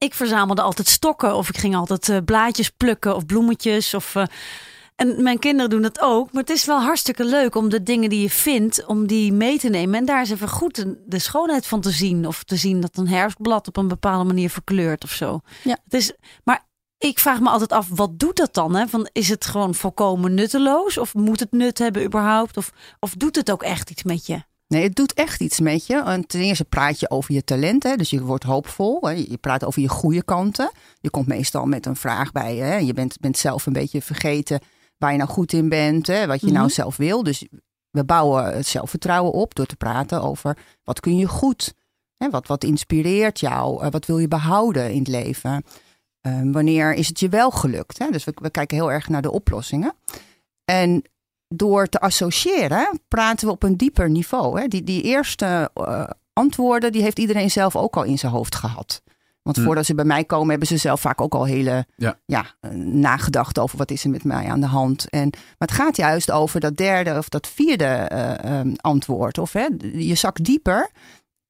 ik 0.05 0.15
verzamelde 0.15 0.63
altijd 0.63 0.89
stokken 0.89 1.35
of 1.35 1.49
ik 1.49 1.57
ging 1.59 1.77
altijd 1.77 2.09
eh, 2.09 2.17
blaadjes 2.25 2.71
plukken 2.71 3.17
of 3.17 3.27
bloemetjes 3.27 3.95
of... 3.95 4.15
eh, 4.15 4.25
en 4.97 5.23
mijn 5.23 5.39
kinderen 5.39 5.71
doen 5.71 5.83
dat 5.83 6.01
ook. 6.01 6.33
Maar 6.33 6.43
het 6.43 6.51
is 6.51 6.65
wel 6.65 6.81
hartstikke 6.81 7.25
leuk 7.25 7.55
om 7.55 7.69
de 7.69 7.83
dingen 7.83 8.11
die 8.11 8.21
je 8.21 8.31
vindt, 8.31 8.87
om 8.87 9.07
die 9.07 9.33
mee 9.33 9.59
te 9.59 9.69
nemen. 9.69 9.99
En 9.99 10.05
daar 10.05 10.19
eens 10.19 10.31
even 10.31 10.49
goed 10.49 10.75
de, 10.75 11.03
de 11.07 11.19
schoonheid 11.19 11.67
van 11.67 11.81
te 11.81 11.91
zien. 11.91 12.27
Of 12.27 12.45
te 12.45 12.57
zien 12.57 12.81
dat 12.81 12.97
een 12.97 13.09
herfstblad 13.09 13.69
op 13.69 13.77
een 13.77 13.89
bepaalde 13.89 14.25
manier 14.25 14.51
verkleurt 14.51 15.05
of 15.05 15.11
zo. 15.11 15.41
Ja. 15.63 15.79
Het 15.85 15.95
is, 15.95 16.13
maar 16.45 16.69
ik 16.99 17.19
vraag 17.19 17.41
me 17.41 17.49
altijd 17.49 17.73
af, 17.73 17.89
wat 17.89 18.19
doet 18.19 18.37
dat 18.37 18.55
dan? 18.55 18.75
Hè? 18.75 18.89
Van, 18.89 19.09
is 19.13 19.29
het 19.29 19.45
gewoon 19.45 19.75
volkomen 19.75 20.35
nutteloos? 20.35 20.99
Of 20.99 21.15
moet 21.15 21.41
het 21.41 21.53
nut 21.53 21.79
hebben 21.79 22.05
überhaupt? 22.05 22.57
Of, 22.57 22.73
of 22.99 23.15
doet 23.15 23.37
het 23.37 23.51
ook 23.51 23.63
echt 23.63 23.91
iets 23.91 24.03
met 24.03 24.27
je? 24.27 24.43
Nee, 24.71 24.83
het 24.83 24.95
doet 24.97 25.15
echt 25.15 25.41
iets 25.41 25.61
met 25.61 25.87
je. 25.87 26.03
En 26.03 26.27
ten 26.27 26.41
eerste 26.41 26.65
praat 26.65 27.01
je 27.01 27.11
over 27.11 27.35
je 27.35 27.45
talenten. 27.45 27.99
Dus 27.99 28.11
je 28.11 28.23
wordt 28.23 28.45
hoopvol. 28.45 28.99
Hè. 29.01 29.11
Je 29.11 29.37
praat 29.41 29.65
over 29.65 29.83
je 29.83 29.89
goede 29.89 30.23
kanten. 30.23 30.71
Je 31.01 31.11
komt 31.11 31.27
meestal 31.27 31.67
met 31.67 31.87
een 31.87 31.97
vraag 31.97 32.33
bij. 32.33 32.57
Hè. 32.57 32.77
Je 32.77 32.93
bent, 32.93 33.21
bent 33.21 33.39
zelf 33.39 33.67
een 33.67 33.73
beetje 33.73 34.03
vergeten 34.03 34.61
waar 34.99 35.13
je 35.13 35.19
nou 35.19 35.31
goed 35.31 35.53
in 35.53 35.69
bent. 35.69 36.07
Hè. 36.07 36.27
Wat 36.27 36.41
je 36.41 36.47
Mhm. 36.47 36.55
nou 36.55 36.69
zelf 36.71 36.97
wil. 36.97 37.23
Dus 37.23 37.47
we 37.91 38.05
bouwen 38.05 38.45
het 38.57 38.67
zelfvertrouwen 38.67 39.33
op 39.33 39.55
door 39.55 39.67
te 39.67 39.77
praten 39.77 40.23
over 40.23 40.57
wat 40.85 41.01
kun 41.01 41.17
je 41.17 41.27
goed. 41.29 41.75
Hè. 42.17 42.31
Wat, 42.31 42.47
wat 42.47 42.65
inspireert 42.65 43.41
jou? 43.41 43.83
Eh, 43.85 43.91
Wat 43.91 44.07
wil 44.07 44.19
je 44.19 44.29
behouden 44.29 44.93
in 44.93 44.99
het 44.99 45.09
leven? 45.09 45.65
Eh, 46.21 46.41
wanneer 46.45 46.95
is 46.95 47.09
het 47.09 47.21
je 47.21 47.29
wel 47.29 47.51
gelukt? 47.51 47.99
Hè? 47.99 48.11
Dus 48.11 48.25
we, 48.25 48.33
we 48.35 48.51
kijken 48.51 48.77
heel 48.77 48.93
erg 48.93 49.09
naar 49.09 49.23
de 49.23 49.31
oplossingen. 49.31 49.95
En 50.65 51.03
door 51.55 51.87
te 51.87 52.01
associëren 52.01 53.01
praten 53.09 53.47
we 53.47 53.53
op 53.53 53.63
een 53.63 53.77
dieper 53.77 54.11
niveau. 54.11 54.61
Hè? 54.61 54.69
Die, 54.69 54.85
die 54.85 55.03
eerste 55.03 55.71
eh, 55.75 56.05
antwoorden 56.33 56.93
die 56.93 57.03
heeft 57.03 57.19
iedereen 57.19 57.51
zelf 57.51 57.77
ook 57.77 57.97
al 57.97 58.03
in 58.03 58.19
zijn 58.19 58.33
hoofd 58.33 58.55
gehad. 58.55 59.03
Want 59.43 59.57
Hm. 59.57 59.63
voordat 59.63 59.87
ze 59.87 59.95
bij 59.95 60.05
mij 60.05 60.25
komen, 60.25 60.49
hebben 60.51 60.69
ze 60.69 60.77
zelf 60.77 61.01
vaak 61.01 61.21
ook 61.21 61.35
al 61.35 61.45
hele 61.45 61.87
Ja. 61.97 62.17
eh, 62.61 62.71
nagedacht 62.81 63.59
over 63.59 63.79
wat 63.79 63.91
is 63.91 64.05
er 64.05 64.11
met 64.11 64.25
mij 64.25 64.47
aan 64.49 64.61
de 64.61 64.67
hand. 64.67 65.09
En, 65.09 65.29
maar 65.31 65.69
het 65.69 65.73
gaat 65.73 65.97
juist 65.97 66.31
over 66.31 66.61
dat 66.61 66.77
derde 66.77 67.17
of 67.19 67.29
dat 67.29 67.47
vierde 67.47 67.85
eh, 67.85 68.61
eh, 68.61 68.67
antwoord. 68.77 69.39
Of 69.39 69.53
hè, 69.53 69.67
je 69.93 70.15
zakt 70.15 70.45
dieper 70.45 70.91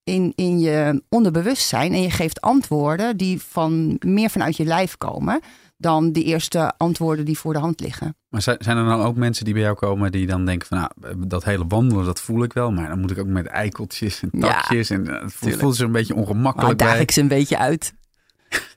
in, 0.05 0.33
in 0.37 0.59
je 0.61 1.03
onderbewustzijn 1.09 1.93
en 1.93 2.03
je 2.03 2.11
geeft 2.11 2.41
antwoorden 2.41 3.17
die 3.17 3.43
van, 3.43 3.97
meer 4.07 4.31
vanuit 4.31 4.57
je 4.57 4.65
lijf 4.65 4.97
komen 4.99 5.41
dan 5.81 6.13
die 6.13 6.25
eerste 6.25 6.73
antwoorden 6.77 7.25
die 7.25 7.39
voor 7.39 7.53
de 7.53 7.59
hand 7.59 7.81
liggen. 7.81 8.17
Maar 8.29 8.43
zijn 8.43 8.59
er 8.77 8.85
dan 8.85 9.01
ook 9.01 9.17
mensen 9.17 9.45
die 9.45 9.55
bij 9.55 9.63
jou 9.63 9.75
komen 9.77 10.13
die 10.13 10.27
dan 10.27 10.45
denken 10.45 10.67
van 10.69 10.79
nou, 10.79 11.27
dat 11.27 11.45
hele 11.45 11.65
wandelen, 11.69 12.05
dat 12.05 12.21
voel 12.21 12.43
ik 12.43 12.53
wel. 12.53 12.71
Maar 12.73 12.89
dan 12.89 13.01
moet 13.01 13.11
ik 13.11 13.19
ook 13.19 13.27
met 13.27 13.47
eikeltjes 13.47 14.23
en 14.23 14.29
Ja, 14.33 14.41
takjes. 14.53 14.91
en 14.91 15.09
eh, 15.09 15.23
het 15.23 15.33
voelt, 15.33 15.57
voelt 15.57 15.77
zich 15.77 15.87
een 15.87 15.93
beetje 15.93 16.15
ongemakkelijk 16.15 16.79
daag 16.79 16.93
bij. 16.93 17.01
ik 17.01 17.11
ze 17.11 17.21
een 17.21 17.29
beetje 17.29 17.59
uit. 17.59 17.93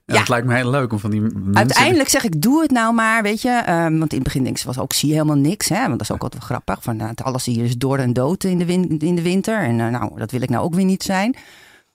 Het 0.05 0.29
lijkt 0.29 0.47
me 0.47 0.55
heel 0.55 0.69
leuk 0.69 0.91
om 0.91 0.99
van 0.99 1.09
die 1.09 1.21
mensen... 1.21 1.55
Uiteindelijk 1.55 2.09
zeg 2.09 2.23
ik, 2.23 2.41
doe 2.41 2.61
het 2.61 2.71
nou 2.71 2.93
maar, 2.93 3.23
weet 3.23 3.41
je. 3.41 3.49
Ehm, 3.49 3.97
want 3.97 4.11
in 4.11 4.15
het 4.17 4.23
begin 4.23 4.43
denk 4.43 4.57
ik, 4.57 4.63
was 4.63 4.79
ook, 4.79 4.93
zie 4.93 5.07
je 5.09 5.13
helemaal 5.13 5.35
niks. 5.37 5.69
Hè? 5.69 5.77
Want 5.77 5.91
dat 5.91 6.01
is 6.01 6.11
ook 6.11 6.21
altijd 6.23 6.47
wel 6.47 6.57
grappig. 6.57 6.83
Van, 6.83 6.95
nou, 6.97 7.09
het 7.09 7.23
alles 7.23 7.45
hier 7.45 7.63
is 7.63 7.77
door 7.77 7.97
en 7.97 8.13
dood 8.13 8.43
in 8.43 8.57
de, 8.57 8.65
win- 8.65 8.99
in 8.99 9.15
de 9.15 9.21
winter. 9.21 9.57
En 9.59 9.79
eh, 9.79 9.87
nou, 9.89 10.19
dat 10.19 10.31
wil 10.31 10.41
ik 10.41 10.49
nou 10.49 10.63
ook 10.63 10.75
weer 10.75 10.85
niet 10.85 11.03
zijn. 11.03 11.35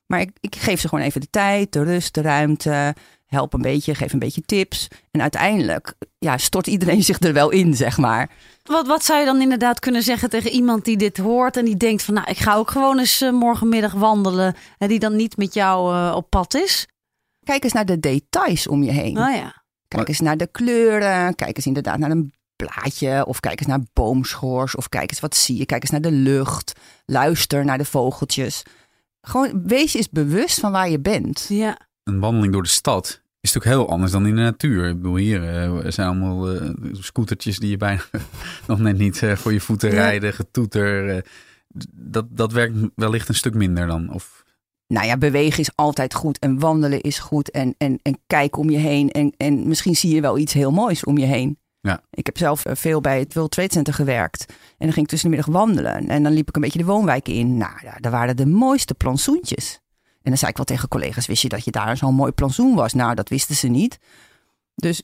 Maar 0.06 0.20
ik, 0.20 0.30
ik 0.40 0.56
geef 0.56 0.80
ze 0.80 0.88
gewoon 0.88 1.04
even 1.04 1.20
de 1.20 1.30
tijd, 1.30 1.72
de 1.72 1.82
rust, 1.82 2.14
de 2.14 2.20
ruimte. 2.20 2.94
Help 3.28 3.52
een 3.52 3.62
beetje, 3.62 3.94
geef 3.94 4.12
een 4.12 4.18
beetje 4.18 4.42
tips. 4.42 4.88
En 5.10 5.20
uiteindelijk 5.20 5.94
ja, 6.18 6.38
stort 6.38 6.66
iedereen 6.66 7.02
zich 7.10 7.20
er 7.20 7.32
wel 7.32 7.50
in, 7.50 7.74
zeg 7.74 7.98
maar. 7.98 8.30
Wat, 8.62 8.86
wat 8.86 9.04
zou 9.04 9.18
je 9.18 9.24
dan 9.24 9.40
inderdaad 9.40 9.78
kunnen 9.78 10.02
zeggen 10.02 10.30
tegen 10.30 10.50
iemand 10.50 10.84
die 10.84 10.96
dit 10.96 11.16
hoort 11.16 11.56
en 11.56 11.64
die 11.64 11.76
denkt 11.76 12.02
van 12.02 12.14
nou, 12.14 12.30
ik 12.30 12.38
ga 12.38 12.54
ook 12.54 12.70
gewoon 12.70 12.98
eens 12.98 13.20
eh, 13.20 13.30
morgenmiddag 13.32 13.92
wandelen. 13.92 14.54
En 14.78 14.88
die 14.88 14.98
dan 14.98 15.16
niet 15.16 15.36
met 15.36 15.54
jou 15.54 15.94
eh, 15.94 16.14
op 16.16 16.30
pad 16.30 16.54
is? 16.54 16.86
Kijk 17.44 17.64
eens 17.64 17.72
naar 17.72 17.86
de 17.86 18.00
details 18.00 18.66
om 18.66 18.82
je 18.82 18.90
heen. 18.90 19.12
Nou 19.12 19.36
ja. 19.36 19.62
Kijk 19.88 20.08
eens 20.08 20.20
naar 20.20 20.36
de 20.36 20.46
kleuren. 20.46 21.34
Kijk 21.34 21.56
eens 21.56 21.66
inderdaad 21.66 21.98
naar 21.98 22.10
een 22.10 22.32
blaadje. 22.56 23.26
Of 23.26 23.40
kijk 23.40 23.58
eens 23.58 23.68
naar 23.68 23.84
boomschors. 23.92 24.76
Of 24.76 24.88
kijk 24.88 25.10
eens 25.10 25.20
wat 25.20 25.36
zie 25.36 25.56
je. 25.56 25.66
Kijk 25.66 25.82
eens 25.82 25.90
naar 25.90 26.00
de 26.00 26.12
lucht. 26.12 26.72
Luister 27.04 27.64
naar 27.64 27.78
de 27.78 27.84
vogeltjes. 27.84 28.62
Gewoon 29.20 29.66
wees 29.66 29.92
je 29.92 29.98
eens 29.98 30.10
bewust 30.10 30.60
van 30.60 30.72
waar 30.72 30.90
je 30.90 31.00
bent. 31.00 31.46
ja. 31.48 31.88
Een 32.08 32.20
wandeling 32.20 32.52
door 32.52 32.62
de 32.62 32.68
stad 32.68 33.22
is 33.40 33.52
natuurlijk 33.52 33.80
heel 33.80 33.90
anders 33.92 34.12
dan 34.12 34.26
in 34.26 34.34
de 34.34 34.42
natuur. 34.42 34.88
Ik 34.88 34.96
bedoel, 34.96 35.16
hier 35.16 35.48
eh, 35.48 35.90
zijn 35.90 36.08
allemaal 36.08 36.50
eh, 36.50 36.70
scootertjes 36.92 37.58
die 37.58 37.70
je 37.70 37.76
bijna 37.76 38.02
nog 38.66 38.78
net 38.78 38.98
niet 38.98 39.22
eh, 39.22 39.36
voor 39.36 39.52
je 39.52 39.60
voeten 39.60 39.90
Ja. 39.90 39.94
rijden, 39.94 40.32
getoeter. 40.32 41.24
dat, 41.92 42.26
dat 42.30 42.52
werkt 42.52 42.74
wellicht 42.94 43.28
een 43.28 43.34
stuk 43.34 43.54
minder 43.54 43.86
dan. 43.86 44.12
Of, 44.12 44.44
Nou 44.86 45.06
ja, 45.06 45.16
bewegen 45.16 45.60
is 45.60 45.70
altijd 45.74 46.14
goed. 46.14 46.38
En 46.38 46.58
wandelen 46.58 47.00
is 47.00 47.18
goed. 47.18 47.50
En, 47.50 47.74
en, 47.78 47.98
en 48.02 48.18
kijk 48.26 48.56
om 48.56 48.70
je 48.70 48.78
heen. 48.78 49.10
En, 49.10 49.34
en 49.36 49.68
misschien 49.68 49.96
zie 49.96 50.14
je 50.14 50.20
wel 50.20 50.38
iets 50.38 50.52
heel 50.52 50.72
moois 50.72 51.04
om 51.04 51.18
je 51.18 51.26
heen. 51.26 51.58
Ja. 51.80 52.00
Ik 52.10 52.26
heb 52.26 52.38
zelf 52.38 52.62
veel 52.66 53.00
bij 53.00 53.18
het 53.18 53.34
World 53.34 53.50
Trade 53.50 53.72
Center 53.72 53.94
gewerkt. 53.94 54.44
En 54.48 54.56
dan 54.78 54.92
ging 54.92 55.04
ik 55.04 55.10
tussen 55.10 55.30
de 55.30 55.36
middag 55.36 55.54
wandelen. 55.54 56.08
En 56.08 56.22
dan 56.22 56.32
liep 56.32 56.48
ik 56.48 56.56
een 56.56 56.62
beetje 56.62 56.78
de 56.78 56.84
woonwijk 56.84 57.28
in. 57.28 57.56
Nou 57.56 57.72
daar 58.00 58.12
waren 58.12 58.36
de 58.36 58.46
mooiste 58.46 58.94
plantsoentjes. 58.94 59.80
En 60.22 60.31
dan 60.31 60.37
zei 60.37 60.50
ik 60.50 60.57
wel 60.57 60.66
tegen 60.66 60.88
collega's, 60.88 61.26
wist 61.26 61.42
je 61.42 61.48
dat 61.48 61.64
je 61.64 61.70
daar 61.70 61.96
zo'n 61.96 62.14
mooi 62.14 62.33
plantsoen 62.33 62.74
was? 62.74 62.92
Nou, 62.92 63.14
dat 63.14 63.28
wisten 63.28 63.57
ze 63.57 63.68
niet. 63.68 63.98
Dus 64.74 65.02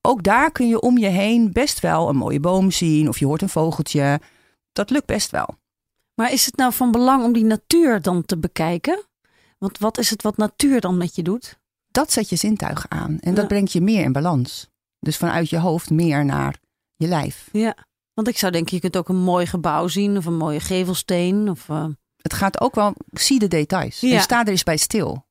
ook 0.00 0.22
daar 0.22 0.52
kun 0.52 0.68
je 0.68 0.80
om 0.80 0.98
je 0.98 1.08
heen 1.08 1.52
best 1.52 1.80
wel 1.80 2.08
een 2.08 2.16
mooie 2.16 2.40
boom 2.40 2.70
zien. 2.70 3.08
Of 3.08 3.18
je 3.18 3.26
hoort 3.26 3.42
een 3.42 3.48
vogeltje. 3.48 4.20
Dat 4.72 4.90
lukt 4.90 5.06
best 5.06 5.30
wel. 5.30 5.48
Maar 6.14 6.32
is 6.32 6.46
het 6.46 6.56
nou 6.56 6.72
van 6.72 6.90
belang 6.90 7.24
om 7.24 7.32
die 7.32 7.44
natuur 7.44 8.02
dan 8.02 8.24
te 8.24 8.38
bekijken? 8.38 9.04
Want 9.58 9.78
wat 9.78 9.98
is 9.98 10.10
het 10.10 10.22
wat 10.22 10.36
natuur 10.36 10.80
dan 10.80 10.96
met 10.96 11.14
je 11.14 11.22
doet? 11.22 11.58
dat 11.96 12.12
zet 12.12 12.28
je 12.28 12.36
zintuigen 12.36 12.90
aan. 12.90 13.18
En 13.20 13.34
dat 13.34 13.48
brengt 13.48 13.72
je 13.72 13.80
meer 13.80 14.04
in 14.04 14.12
balans. 14.12 14.68
Dus 14.98 15.16
vanuit 15.16 15.50
je 15.50 15.58
hoofd 15.58 15.90
meer 15.90 16.24
naar 16.24 16.60
je 16.96 17.06
lijf. 17.06 17.48
Ja. 17.52 17.76
Want 18.14 18.28
ik 18.28 18.38
zou 18.38 18.52
denken, 18.52 18.74
je 18.74 18.80
kunt 18.80 18.96
ook 18.96 19.08
een 19.08 19.22
mooi 19.22 19.46
gebouw 19.46 19.88
zien 19.88 20.16
of 20.16 20.26
een 20.26 20.36
mooie 20.36 20.60
gevelsteen. 20.60 21.50
Of, 21.50 21.68
eh, 21.68 21.86
Het 22.26 22.34
gaat 22.34 22.60
ook 22.60 22.74
wel, 22.74 22.94
zie 23.12 23.38
de 23.38 23.48
details. 23.48 24.00
Ja. 24.00 24.16
En 24.16 24.22
sta 24.22 24.40
er 24.40 24.48
eens 24.48 24.62
bij 24.62 24.76
stil. 24.76 25.24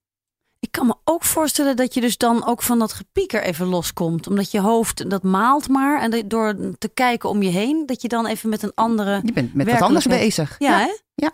Ik 0.59 0.71
kan 0.71 0.87
me 0.87 0.95
ook 1.03 1.23
voorstellen 1.23 1.75
dat 1.75 1.93
je 1.93 2.01
dus 2.01 2.17
dan 2.17 2.45
ook 2.45 2.61
van 2.61 2.79
dat 2.79 2.93
gepieker 2.93 3.43
even 3.43 3.67
loskomt. 3.67 4.27
Omdat 4.27 4.51
je 4.51 4.59
hoofd, 4.59 5.09
dat 5.09 5.23
maalt 5.23 5.69
maar. 5.69 6.01
En 6.01 6.27
door 6.27 6.55
te 6.77 6.89
kijken 6.93 7.29
om 7.29 7.41
je 7.41 7.49
heen, 7.49 7.85
dat 7.85 8.01
je 8.01 8.07
dan 8.07 8.25
even 8.25 8.49
met 8.49 8.63
een 8.63 8.71
andere... 8.75 9.21
Je 9.23 9.33
bent 9.33 9.53
met 9.53 9.71
wat 9.71 9.81
anders 9.81 10.05
bezig. 10.05 10.55
Ja, 10.59 10.77
hè? 10.79 10.97
ja. 11.15 11.31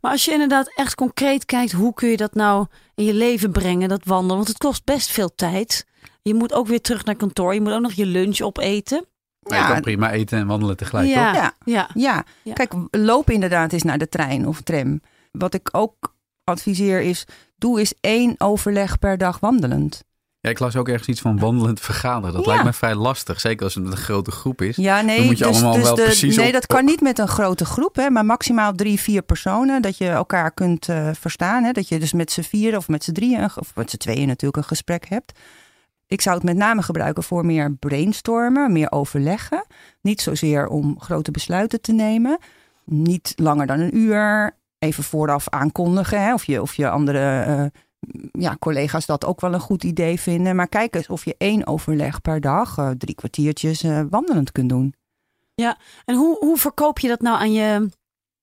Maar 0.00 0.10
als 0.10 0.24
je 0.24 0.32
inderdaad 0.32 0.72
echt 0.74 0.94
concreet 0.94 1.44
kijkt, 1.44 1.72
hoe 1.72 1.94
kun 1.94 2.08
je 2.08 2.16
dat 2.16 2.34
nou 2.34 2.66
in 2.94 3.04
je 3.04 3.14
leven 3.14 3.52
brengen, 3.52 3.88
dat 3.88 4.04
wandelen? 4.04 4.36
Want 4.36 4.48
het 4.48 4.58
kost 4.58 4.84
best 4.84 5.10
veel 5.10 5.34
tijd. 5.34 5.86
Je 6.22 6.34
moet 6.34 6.52
ook 6.52 6.66
weer 6.66 6.80
terug 6.80 7.04
naar 7.04 7.16
kantoor. 7.16 7.54
Je 7.54 7.60
moet 7.60 7.72
ook 7.72 7.80
nog 7.80 7.92
je 7.92 8.06
lunch 8.06 8.40
opeten. 8.40 9.06
Maar 9.48 9.58
je 9.58 9.72
kan 9.72 9.80
prima 9.80 10.10
eten 10.12 10.38
en 10.38 10.46
wandelen 10.46 10.76
tegelijk, 10.76 11.08
ja, 11.08 11.32
toch? 11.32 11.42
Ja. 11.42 11.52
ja. 11.64 11.88
Ja. 11.94 12.24
Ja. 12.42 12.52
kijk, 12.52 12.72
loop 12.90 13.30
inderdaad 13.30 13.72
eens 13.72 13.82
naar 13.82 13.98
de 13.98 14.08
trein 14.08 14.46
of 14.46 14.60
tram. 14.60 15.00
Wat 15.32 15.54
ik 15.54 15.68
ook 15.72 16.14
adviseer 16.44 17.00
is, 17.00 17.24
doe 17.56 17.78
eens 17.78 17.94
één 18.00 18.34
overleg 18.38 18.98
per 18.98 19.18
dag 19.18 19.40
wandelend. 19.40 20.04
Ja, 20.40 20.50
ik 20.52 20.58
las 20.58 20.76
ook 20.76 20.88
ergens 20.88 21.08
iets 21.08 21.20
van 21.20 21.38
wandelend 21.38 21.80
vergaderen. 21.80 22.34
Dat 22.34 22.44
Ja. 22.44 22.50
lijkt 22.50 22.64
me 22.64 22.72
vrij 22.72 22.94
lastig, 22.94 23.40
zeker 23.40 23.64
als 23.64 23.74
het 23.74 23.86
een 23.86 23.96
grote 23.96 24.30
groep 24.30 24.62
is. 24.62 24.76
Ja, 24.76 25.00
nee, 25.00 25.16
Dan 25.16 25.26
moet 25.26 25.38
je 25.38 25.44
dus, 25.44 25.52
allemaal 25.54 25.72
dus 25.74 25.82
wel 25.82 25.94
de, 25.94 26.02
precies 26.02 26.36
nee 26.36 26.46
op- 26.46 26.52
dat 26.52 26.66
kan 26.66 26.84
niet 26.84 27.00
met 27.00 27.18
een 27.18 27.28
grote 27.28 27.64
groep, 27.64 27.96
hè, 27.96 28.10
maar 28.10 28.24
maximaal 28.24 28.72
drie, 28.72 29.00
vier 29.00 29.22
personen. 29.22 29.82
Dat 29.82 29.98
je 29.98 30.08
elkaar 30.08 30.50
kunt 30.50 30.88
eh, 30.88 31.10
verstaan. 31.20 31.64
Hè, 31.64 31.72
dat 31.72 31.88
je 31.88 31.98
dus 31.98 32.12
met 32.12 32.32
z'n 32.32 32.40
vieren 32.42 32.78
of 32.78 32.88
met 32.88 33.04
z'n 33.04 33.12
drieën, 33.12 33.44
of 33.44 33.74
met 33.74 33.90
z'n 33.90 33.96
tweeën 33.96 34.26
natuurlijk 34.26 34.56
een 34.56 34.68
gesprek 34.68 35.08
hebt. 35.08 35.38
Ik 36.06 36.20
zou 36.20 36.36
het 36.36 36.44
met 36.44 36.56
name 36.56 36.82
gebruiken 36.82 37.22
voor 37.22 37.46
meer 37.46 37.72
brainstormen, 37.72 38.72
meer 38.72 38.92
overleggen. 38.92 39.66
Niet 40.00 40.20
zozeer 40.20 40.68
om 40.68 41.00
grote 41.00 41.30
besluiten 41.30 41.80
te 41.80 41.92
nemen. 41.92 42.38
Niet 42.84 43.32
langer 43.36 43.66
dan 43.66 43.80
een 43.80 43.96
uur. 43.96 44.56
Even 44.78 45.04
vooraf 45.04 45.48
aankondigen. 45.48 46.22
Hè, 46.22 46.32
of, 46.32 46.44
je, 46.44 46.62
of 46.62 46.74
je 46.74 46.90
andere 46.90 47.40
eh, 47.40 47.64
ja, 48.32 48.56
collega's 48.58 49.06
dat 49.06 49.24
ook 49.24 49.40
wel 49.40 49.54
een 49.54 49.60
goed 49.60 49.84
idee 49.84 50.20
vinden. 50.20 50.56
Maar 50.56 50.68
kijk 50.68 50.94
eens 50.94 51.08
of 51.08 51.24
je 51.24 51.34
één 51.38 51.66
overleg 51.66 52.20
per 52.20 52.40
dag, 52.40 52.78
eh, 52.78 52.90
drie 52.90 53.14
kwartiertjes, 53.14 53.82
eh, 53.82 54.00
wandelend 54.10 54.52
kunt 54.52 54.68
doen. 54.68 54.94
En 56.04 56.16
hoe, 56.16 56.36
hoe 56.38 56.56
verkoop 56.56 56.98
je 56.98 57.08
dat 57.08 57.20
nou 57.20 57.38
aan 57.38 57.52
je, 57.52 57.88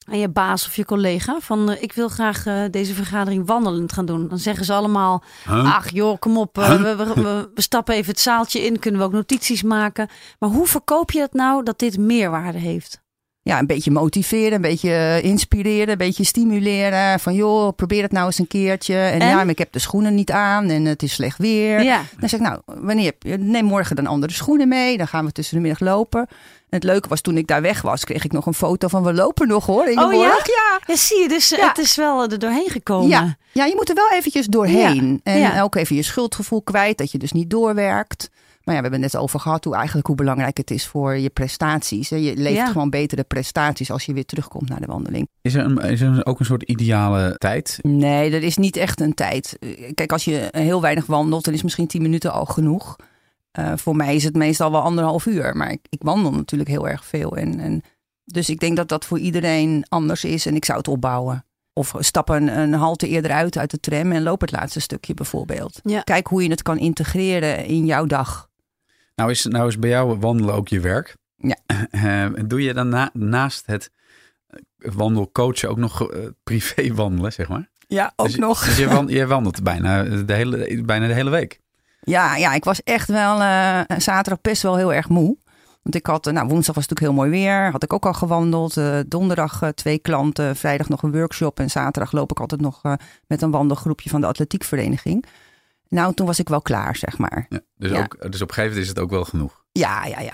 aan 0.06 0.20
je 0.20 0.30
baas 0.30 0.66
of 0.68 0.76
je 0.76 0.86
collega? 0.86 1.38
Van 1.42 1.72
eh, 1.72 1.82
ik 1.82 1.94
wil 1.94 2.08
graag 2.08 2.46
eh, 2.46 2.62
deze 2.72 2.94
vergadering 2.94 3.46
wandelend 3.48 3.94
gaan 3.94 4.06
doen. 4.06 4.28
Dan 4.28 4.38
zeggen 4.38 4.66
ze 4.66 4.74
allemaal: 4.74 5.24
Huh? 5.46 5.76
Ach 5.76 5.90
joh, 5.90 6.20
kom 6.20 6.38
op. 6.38 6.58
eh, 6.58 6.70
Huh? 6.70 6.82
we, 6.82 6.96
we, 6.96 7.14
we, 7.22 7.50
we 7.56 7.62
stappen 7.62 7.96
even 7.96 8.12
het 8.12 8.20
zaaltje 8.22 8.60
in. 8.66 8.80
Kunnen 8.80 9.00
we 9.00 9.06
ook 9.06 9.14
notities 9.14 9.64
maken. 9.64 10.08
Maar 10.40 10.50
hoe 10.50 10.68
verkoop 10.68 11.12
je 11.12 11.20
dat 11.20 11.34
nou 11.34 11.64
dat 11.64 11.80
dit 11.80 11.98
meerwaarde 11.98 12.58
heeft? 12.58 13.02
ja, 13.46 13.60
een 13.60 13.68
beetje 13.68 13.92
motiveren, 13.92 14.54
een 14.54 14.62
beetje 14.62 15.20
inspireren, 15.24 15.90
een 15.92 15.98
beetje 15.98 16.24
stimuleren. 16.24 17.20
Van 17.20 17.34
joh, 17.34 17.76
probeer 17.76 18.02
het 18.04 18.12
nou 18.12 18.26
eens 18.26 18.40
een 18.40 18.48
keertje. 18.48 18.96
En, 18.96 19.20
En? 19.22 19.28
ja, 19.28 19.36
maar 19.36 19.48
ik 19.50 19.58
heb 19.58 19.72
de 19.72 19.80
schoenen 19.80 20.16
niet 20.16 20.32
aan 20.32 20.70
en 20.70 20.86
het 20.86 21.04
is 21.04 21.14
slecht 21.14 21.38
weer. 21.38 21.84
Ja. 21.84 22.02
Dan 22.20 22.30
zeg 22.30 22.40
ik, 22.40 22.46
nou, 22.46 22.62
wanneer 22.66 23.14
neem 23.40 23.66
morgen 23.66 23.96
dan 23.96 24.08
andere 24.08 24.34
schoenen 24.34 24.68
mee. 24.68 24.98
Dan 24.98 25.08
gaan 25.08 25.26
we 25.26 25.32
tussen 25.32 25.56
de 25.56 25.62
middag 25.62 25.80
lopen. 25.80 26.28
En 26.74 26.80
het 26.80 26.88
leuke 26.88 27.08
was, 27.10 27.22
toen 27.22 27.38
ik 27.38 27.48
daar 27.48 27.62
weg 27.62 27.82
was, 27.82 28.04
kreeg 28.04 28.26
ik 28.26 28.32
nog 28.32 28.46
een 28.46 28.54
foto 28.54 28.88
van 28.88 29.04
we 29.04 29.14
lopen 29.14 29.48
nog 29.48 29.66
hoor. 29.66 29.86
Ingeborg. 29.88 30.14
Oh 30.16 30.22
ja? 30.22 30.28
Ja. 30.44 30.80
Ja, 30.88 30.96
zie 30.96 31.20
je, 31.22 31.28
dus 31.28 31.50
Ja. 31.50 31.68
het 31.68 31.78
is 31.78 31.96
wel 31.96 32.24
er 32.32 32.40
doorheen 32.40 32.70
gekomen. 32.70 33.08
Ja. 33.10 33.36
ja, 33.52 33.66
je 33.66 33.74
moet 33.76 33.90
er 33.90 33.96
wel 33.96 34.12
eventjes 34.12 34.46
doorheen. 34.48 35.22
Ja, 35.24 35.32
En 35.34 35.40
ja. 35.40 35.62
ook 35.62 35.76
even 35.76 35.96
je 35.96 36.02
schuldgevoel 36.02 36.62
kwijt, 36.62 36.98
dat 36.98 37.12
je 37.12 37.18
dus 37.18 37.32
niet 37.32 37.50
doorwerkt. 37.50 38.30
Maar 38.64 38.76
ja, 38.76 38.82
we 38.82 38.88
hebben 38.88 39.02
het 39.02 39.12
net 39.14 39.22
over 39.22 39.40
gehad 39.40 39.64
hoe 39.64 39.76
eigenlijk 39.76 40.08
hoe 40.08 40.16
belangrijk 40.16 40.58
het 40.58 40.72
is 40.72 40.88
voor 40.88 41.18
je 41.18 41.30
prestaties. 41.30 42.10
hè. 42.10 42.16
Je 42.16 42.36
levert 42.36 42.56
Ja. 42.56 42.72
gewoon 42.72 42.90
betere 42.90 43.24
prestaties 43.24 43.92
als 43.92 44.06
je 44.06 44.14
weer 44.14 44.26
terugkomt 44.26 44.70
naar 44.70 44.80
de 44.80 44.86
wandeling. 44.88 45.28
Is 45.42 45.54
er, 45.54 45.64
een, 45.66 45.78
is 45.78 46.02
er 46.02 46.26
ook 46.26 46.40
een 46.40 46.46
soort 46.46 46.64
ideale 46.64 47.36
tijd? 47.38 47.80
Nee, 47.82 48.32
er 48.32 48.44
is 48.44 48.58
niet 48.58 48.76
echt 48.76 49.00
een 49.02 49.14
tijd. 49.14 49.58
Eh, 49.60 49.92
Kijk, 49.94 50.12
als 50.12 50.26
je 50.26 50.48
heel 50.52 50.82
weinig 50.82 51.06
wandelt, 51.06 51.46
dan 51.46 51.54
is 51.54 51.64
misschien 51.64 51.88
10 51.88 52.02
minuten 52.02 52.32
al 52.32 52.46
genoeg. 52.46 52.96
Eh, 53.54 53.74
voor 53.76 53.96
mij 53.96 54.16
is 54.16 54.24
het 54.24 54.36
meestal 54.36 54.72
wel 54.72 54.82
anderhalf 54.82 55.26
uur. 55.26 55.56
Maar 55.56 55.72
ik, 55.72 55.86
ik 55.90 56.02
wandel 56.04 56.32
natuurlijk 56.32 56.70
heel 56.70 56.88
erg 56.88 57.06
veel. 57.06 57.38
En, 57.38 57.60
en, 57.60 57.82
dus 58.24 58.50
ik 58.50 58.60
denk 58.60 58.78
dat 58.78 58.90
dat 58.90 59.06
voor 59.06 59.20
iedereen 59.20 59.86
anders 59.90 60.24
is. 60.24 60.46
En 60.46 60.56
ik 60.56 60.66
zou 60.66 60.78
het 60.78 60.88
opbouwen. 60.88 61.46
Of 61.74 61.94
stap 62.00 62.30
een, 62.30 62.58
een 62.58 62.74
halte 62.74 63.08
eerder 63.08 63.32
uit 63.32 63.58
uit 63.58 63.72
de 63.72 63.80
tram 63.80 64.12
en 64.12 64.24
loop 64.24 64.42
het 64.42 64.52
laatste 64.52 64.80
stukje 64.80 65.14
bijvoorbeeld. 65.14 65.80
Ja. 65.84 66.02
Kijk 66.02 66.28
hoe 66.28 66.44
je 66.44 66.50
het 66.50 66.62
kan 66.62 66.78
integreren 66.78 67.66
in 67.66 67.86
jouw 67.86 68.06
dag. 68.06 68.50
Nou 69.16 69.32
is, 69.32 69.46
nou 69.46 69.68
is 69.68 69.80
bij 69.80 69.90
jou 69.90 70.20
wandelen 70.20 70.54
ook 70.54 70.68
je 70.68 70.80
werk. 70.80 71.16
Ja. 71.36 71.58
Eh, 71.92 72.26
doe 72.46 72.62
je 72.62 72.74
dan 72.74 72.90
na- 72.90 73.10
naast 73.14 73.66
het 73.66 73.92
wandelcoachen 74.78 75.70
ook 75.70 75.78
nog 75.78 76.12
eh, 76.12 76.20
privé 76.44 76.94
wandelen, 76.94 77.34
zeg 77.34 77.48
maar? 77.48 77.70
Ja, 77.88 78.14
ook 78.16 78.28
dus, 78.28 78.36
nog. 78.36 78.66
Dus 78.66 78.78
je, 78.78 78.88
wan- 78.88 79.08
je 79.18 79.28
wandelt 79.28 79.64
bijna 79.64 80.04
de, 80.04 80.34
hele, 80.34 80.84
bijna 80.84 81.08
de 81.08 81.14
hele 81.14 81.30
week. 81.30 81.60
Ja, 82.04 82.36
ja, 82.36 82.54
ik 82.54 82.64
was 82.64 82.84
echt 82.84 83.08
wel 83.08 83.42
eh, 83.42 83.82
zaterdag 83.98 84.42
best 84.42 84.62
wel 84.62 84.76
heel 84.76 84.94
erg 84.94 85.10
moe. 85.10 85.38
Want 85.82 85.96
ik 85.96 86.06
had, 86.06 86.28
eh, 86.28 86.34
nou, 86.34 86.48
woensdag 86.48 86.76
was 86.76 86.86
het 86.88 86.94
natuurlijk 87.00 87.18
heel 87.20 87.30
mooi 87.30 87.44
weer. 87.44 87.72
Had 87.72 87.84
ik 87.84 87.94
ook 87.94 88.06
al 88.06 88.14
gewandeld. 88.14 88.78
Eh, 88.78 89.00
donderdag 89.08 89.72
twee 89.76 90.00
klanten. 90.00 90.56
Vrijdag 90.56 90.90
nog 90.90 91.04
een 91.04 91.12
workshop. 91.12 91.60
En 91.60 91.70
zaterdag 91.70 92.12
loop 92.12 92.32
ik 92.32 92.40
altijd 92.40 92.62
nog 92.62 92.82
met 93.28 93.42
een 93.42 93.52
wandelgroepje 93.52 94.10
van 94.10 94.22
de 94.22 94.28
atletiekvereniging. 94.28 95.26
Nou, 95.90 96.14
toen 96.14 96.26
was 96.26 96.40
ik 96.40 96.50
wel 96.50 96.62
klaar, 96.62 96.96
zeg 96.96 97.18
maar. 97.18 97.46
Ja, 97.50 97.60
dus, 97.78 97.92
Ja. 97.92 98.00
Ook, 98.00 98.32
dus 98.32 98.42
op 98.42 98.48
een 98.48 98.54
gegeven 98.54 98.64
moment 98.64 98.78
is 98.78 98.88
het 98.88 99.00
ook 99.00 99.10
wel 99.10 99.24
genoeg. 99.24 99.64
Ja, 99.72 100.06
ja, 100.06 100.20
ja. 100.20 100.34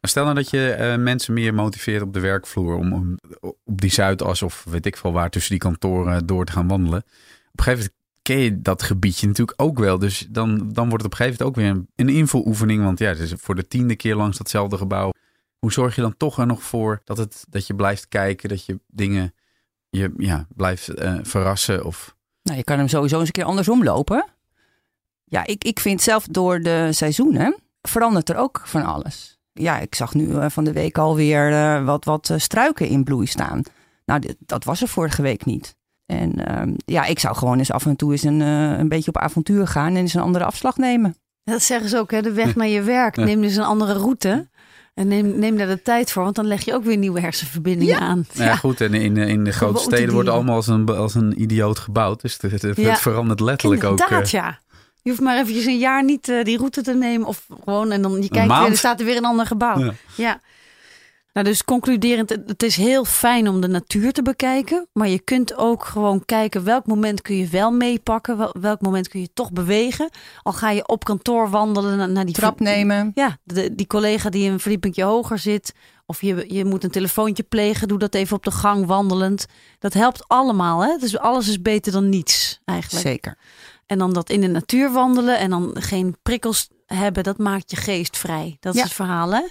Maar 0.00 0.10
stel 0.10 0.24
nou 0.24 0.34
dat 0.34 0.50
je 0.50 0.96
mensen 0.98 1.34
meer 1.34 1.54
motiveert 1.54 2.02
op 2.02 2.12
de 2.12 2.20
werkvloer 2.20 2.74
om, 2.74 2.92
om 2.92 3.18
op 3.40 3.80
die 3.80 3.90
Zuidas 3.90 4.42
of 4.42 4.64
weet 4.68 4.86
ik 4.86 4.96
veel 4.96 5.12
waar 5.12 5.30
tussen 5.30 5.50
die 5.50 5.60
kantoren 5.60 6.26
door 6.26 6.44
te 6.44 6.52
gaan 6.52 6.68
wandelen. 6.68 6.98
Op 6.98 7.58
een 7.58 7.64
gegeven 7.64 7.78
moment 7.78 8.05
ken 8.26 8.38
je 8.38 8.62
dat 8.62 8.82
gebiedje 8.82 9.26
natuurlijk 9.26 9.62
ook 9.62 9.78
wel. 9.78 9.98
Dus 9.98 10.26
dan, 10.30 10.72
dan 10.72 10.88
wordt 10.88 11.04
het 11.04 11.12
op 11.12 11.18
een 11.20 11.26
gegeven 11.26 11.38
moment 11.38 11.42
ook 11.42 11.56
weer 11.56 11.70
een, 11.70 11.88
een 11.96 12.14
invuloefening. 12.14 12.82
Want 12.82 12.98
ja, 12.98 13.08
het 13.08 13.18
is 13.18 13.32
voor 13.36 13.54
de 13.54 13.68
tiende 13.68 13.96
keer 13.96 14.14
langs 14.14 14.38
datzelfde 14.38 14.76
gebouw. 14.76 15.10
Hoe 15.58 15.72
zorg 15.72 15.94
je 15.94 16.00
dan 16.00 16.16
toch 16.16 16.38
er 16.38 16.46
nog 16.46 16.62
voor 16.62 17.00
dat, 17.04 17.16
het, 17.16 17.44
dat 17.48 17.66
je 17.66 17.74
blijft 17.74 18.08
kijken, 18.08 18.48
dat 18.48 18.64
je 18.64 18.80
dingen 18.86 19.34
je, 19.88 20.12
ja, 20.16 20.46
blijft 20.56 20.88
eh, 20.88 21.18
verrassen? 21.22 21.84
Of... 21.84 22.16
Nou, 22.42 22.56
je 22.56 22.64
kan 22.64 22.78
hem 22.78 22.88
sowieso 22.88 23.18
eens 23.18 23.26
een 23.26 23.32
keer 23.32 23.44
andersom 23.44 23.84
lopen. 23.84 24.26
Ja, 25.24 25.46
ik, 25.46 25.64
ik 25.64 25.80
vind 25.80 26.02
zelf 26.02 26.26
door 26.26 26.60
de 26.60 26.88
seizoenen 26.92 27.56
verandert 27.82 28.28
er 28.28 28.36
ook 28.36 28.62
van 28.64 28.84
alles. 28.84 29.38
Ja, 29.52 29.78
ik 29.78 29.94
zag 29.94 30.14
nu 30.14 30.36
eh, 30.36 30.50
van 30.50 30.64
de 30.64 30.72
week 30.72 30.98
alweer 30.98 31.52
eh 31.52 31.84
wat, 31.84 32.04
wat 32.04 32.34
struiken 32.36 32.88
in 32.88 33.04
bloei 33.04 33.26
staan. 33.26 33.62
Nou, 34.04 34.34
dat 34.38 34.64
was 34.64 34.82
er 34.82 34.88
vorige 34.88 35.22
week 35.22 35.44
niet. 35.44 35.76
En 36.06 36.46
ehm, 36.46 36.72
ja, 36.84 37.04
ik 37.04 37.18
zou 37.18 37.36
gewoon 37.36 37.58
eens 37.58 37.72
af 37.72 37.86
en 37.86 37.96
toe 37.96 38.12
eens 38.12 38.22
een, 38.22 38.42
eh, 38.42 38.78
een 38.78 38.88
beetje 38.88 39.08
op 39.08 39.18
avontuur 39.18 39.66
gaan 39.66 39.88
en 39.88 39.96
eens 39.96 40.14
een 40.14 40.20
andere 40.20 40.44
afslag 40.44 40.76
nemen. 40.76 41.16
Dat 41.44 41.62
zeggen 41.62 41.88
ze 41.88 41.98
ook, 41.98 42.10
hè? 42.10 42.22
de 42.22 42.32
weg 42.32 42.56
naar 42.56 42.68
je 42.68 42.82
werk. 42.82 43.16
Neem 43.16 43.40
dus 43.40 43.56
een 43.56 43.64
andere 43.64 43.92
route. 43.92 44.48
En 44.94 45.08
neem, 45.08 45.38
neem 45.38 45.56
daar 45.56 45.66
de 45.66 45.82
tijd 45.82 46.12
voor, 46.12 46.22
want 46.22 46.34
dan 46.34 46.46
leg 46.46 46.64
je 46.64 46.74
ook 46.74 46.84
weer 46.84 46.96
nieuwe 46.96 47.20
hersenverbindingen 47.20 48.00
aan. 48.00 48.26
Nou 48.32 48.48
ja, 48.48 48.56
goed, 48.56 48.80
en 48.80 48.94
in, 48.94 49.16
in 49.16 49.44
de 49.44 49.52
grote 49.52 49.80
steden 49.80 50.14
wordt 50.14 50.28
allemaal 50.28 50.54
als 50.54 50.66
een, 50.66 50.88
als 50.88 51.14
een 51.14 51.42
idioot 51.42 51.78
gebouwd. 51.78 52.20
Dus 52.20 52.38
het, 52.40 52.62
het, 52.62 52.76
Ja. 52.76 52.90
het 52.90 52.98
verandert 52.98 53.40
letterlijk 53.40 53.84
ook. 53.84 53.90
Inderdaad, 53.90 54.24
eh, 54.24 54.30
ja. 54.30 54.58
Je 55.02 55.10
hoeft 55.10 55.22
maar 55.22 55.38
eventjes 55.38 55.64
een 55.64 55.78
jaar 55.78 56.04
niet 56.04 56.28
eh, 56.28 56.44
die 56.44 56.56
route 56.56 56.82
te 56.82 56.94
nemen. 56.94 57.26
Of 57.26 57.46
gewoon, 57.64 57.90
en 57.92 58.02
dan 58.02 58.22
je 58.22 58.28
kijkt 58.28 58.58
weer, 58.58 58.70
er 58.70 58.76
staat 58.76 59.00
er 59.00 59.06
weer 59.06 59.16
een 59.16 59.24
ander 59.24 59.46
gebouw. 59.46 59.92
Ja. 60.16 60.40
Ja. 61.36 61.42
Nou, 61.42 61.54
dus 61.54 61.64
concluderend, 61.64 62.30
het- 62.30 62.62
is 62.62 62.76
heel 62.76 63.04
fijn 63.04 63.48
om 63.48 63.60
de 63.60 63.66
natuur 63.68 64.12
te 64.12 64.22
bekijken. 64.22 64.86
Maar 64.92 65.08
je 65.08 65.18
kunt 65.18 65.56
ook 65.56 65.84
gewoon 65.84 66.24
kijken 66.24 66.64
welk 66.64 66.86
moment 66.86 67.22
kun 67.22 67.36
je 67.36 67.46
wel 67.48 67.70
meepakken. 67.70 68.38
wel- 68.38 68.54
Welk 68.60 68.80
moment 68.80 69.08
kun 69.08 69.20
je 69.20 69.28
toch 69.34 69.52
bewegen. 69.52 70.08
Al 70.42 70.52
ga 70.52 70.70
je 70.70 70.88
op 70.88 71.04
kantoor 71.04 71.50
wandelen 71.50 71.96
naar- 71.96 72.08
naar 72.08 72.24
die 72.24 72.34
Trap 72.34 72.60
nemen. 72.60 73.10
Ja, 73.14 73.38
de, 73.44 73.74
die 73.74 73.86
collega 73.86 74.30
die 74.30 74.50
een 74.50 74.60
verdiepingje 74.60 75.02
hoger 75.04 75.38
zit. 75.38 75.72
Of 76.06 76.20
je, 76.20 76.44
je 76.48 76.64
moet 76.64 76.84
een 76.84 76.90
telefoontje 76.90 77.42
plegen. 77.42 77.88
Doe 77.88 77.98
dat 77.98 78.14
even 78.14 78.36
op 78.36 78.44
de 78.44 78.50
gang 78.50 78.86
wandelend. 78.86 79.46
Dat 79.78 79.92
helpt 79.92 80.28
allemaal. 80.28 80.80
Hè? 80.84 80.96
Dus 80.96 81.18
alles 81.18 81.48
is 81.48 81.62
beter 81.62 81.92
dan 81.92 82.08
niets 82.08 82.60
eigenlijk. 82.64 83.06
Zeker. 83.06 83.38
En 83.86 83.98
dan 83.98 84.12
dat 84.12 84.30
in 84.30 84.40
de 84.40 84.46
natuur 84.48 84.92
wandelen. 84.92 85.38
En 85.38 85.50
dan 85.50 85.70
geen 85.78 86.16
prikkels 86.22 86.68
hebben. 86.86 87.22
Dat 87.24 87.38
maakt 87.38 87.70
je 87.70 87.76
geest 87.76 88.16
vrij. 88.16 88.56
Dat 88.60 88.72
is 88.74 88.80
Ja. 88.80 88.86
het 88.86 88.94
verhaal 88.94 89.30
hè? 89.34 89.42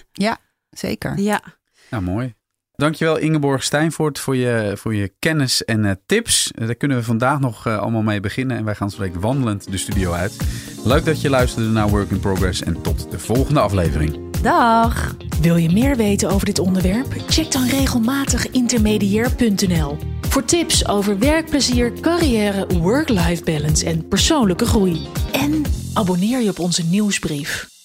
Zeker. 0.70 1.18
Ja. 1.18 1.42
Ja, 1.90 2.00
mooi. 2.00 2.34
Dankjewel 2.76 3.16
Ingeborg 3.16 3.62
Stijnvoort 3.62 4.18
voor 4.18 4.36
je, 4.36 4.72
voor 4.76 4.94
je 4.94 5.12
kennis 5.18 5.64
en 5.64 5.84
eh, 5.84 5.92
tips. 6.06 6.50
Daar 6.54 6.74
kunnen 6.74 6.96
we 6.96 7.02
vandaag 7.02 7.40
nog 7.40 7.66
eh, 7.66 7.78
allemaal 7.78 8.02
mee 8.02 8.20
beginnen. 8.20 8.56
En 8.56 8.64
wij 8.64 8.74
gaan 8.74 8.88
direct 8.88 9.16
wandelend 9.20 9.70
de 9.70 9.78
studio 9.78 10.12
uit. 10.12 10.36
Leuk 10.84 11.04
dat 11.04 11.20
je 11.20 11.30
luisterde 11.30 11.68
naar 11.68 11.88
Work 11.88 12.10
in 12.10 12.20
Progress. 12.20 12.62
En 12.62 12.82
tot 12.82 13.10
de 13.10 13.18
volgende 13.18 13.60
aflevering. 13.60 14.30
Dag. 14.42 15.16
Wil 15.40 15.56
je 15.56 15.72
meer 15.72 15.96
weten 15.96 16.30
over 16.30 16.46
dit 16.46 16.58
onderwerp? 16.58 17.14
Check 17.28 17.52
dan 17.52 17.66
regelmatig 17.68 18.50
intermediair.nl. 18.50 19.98
Voor 20.20 20.44
tips 20.44 20.88
over 20.88 21.18
werkplezier, 21.18 21.92
carrière, 22.00 22.66
work-life 22.66 23.44
balance 23.44 23.86
en 23.86 24.08
persoonlijke 24.08 24.66
groei. 24.66 25.08
En 25.32 25.62
abonneer 25.94 26.40
je 26.40 26.50
op 26.50 26.58
onze 26.58 26.84
nieuwsbrief. 26.84 27.75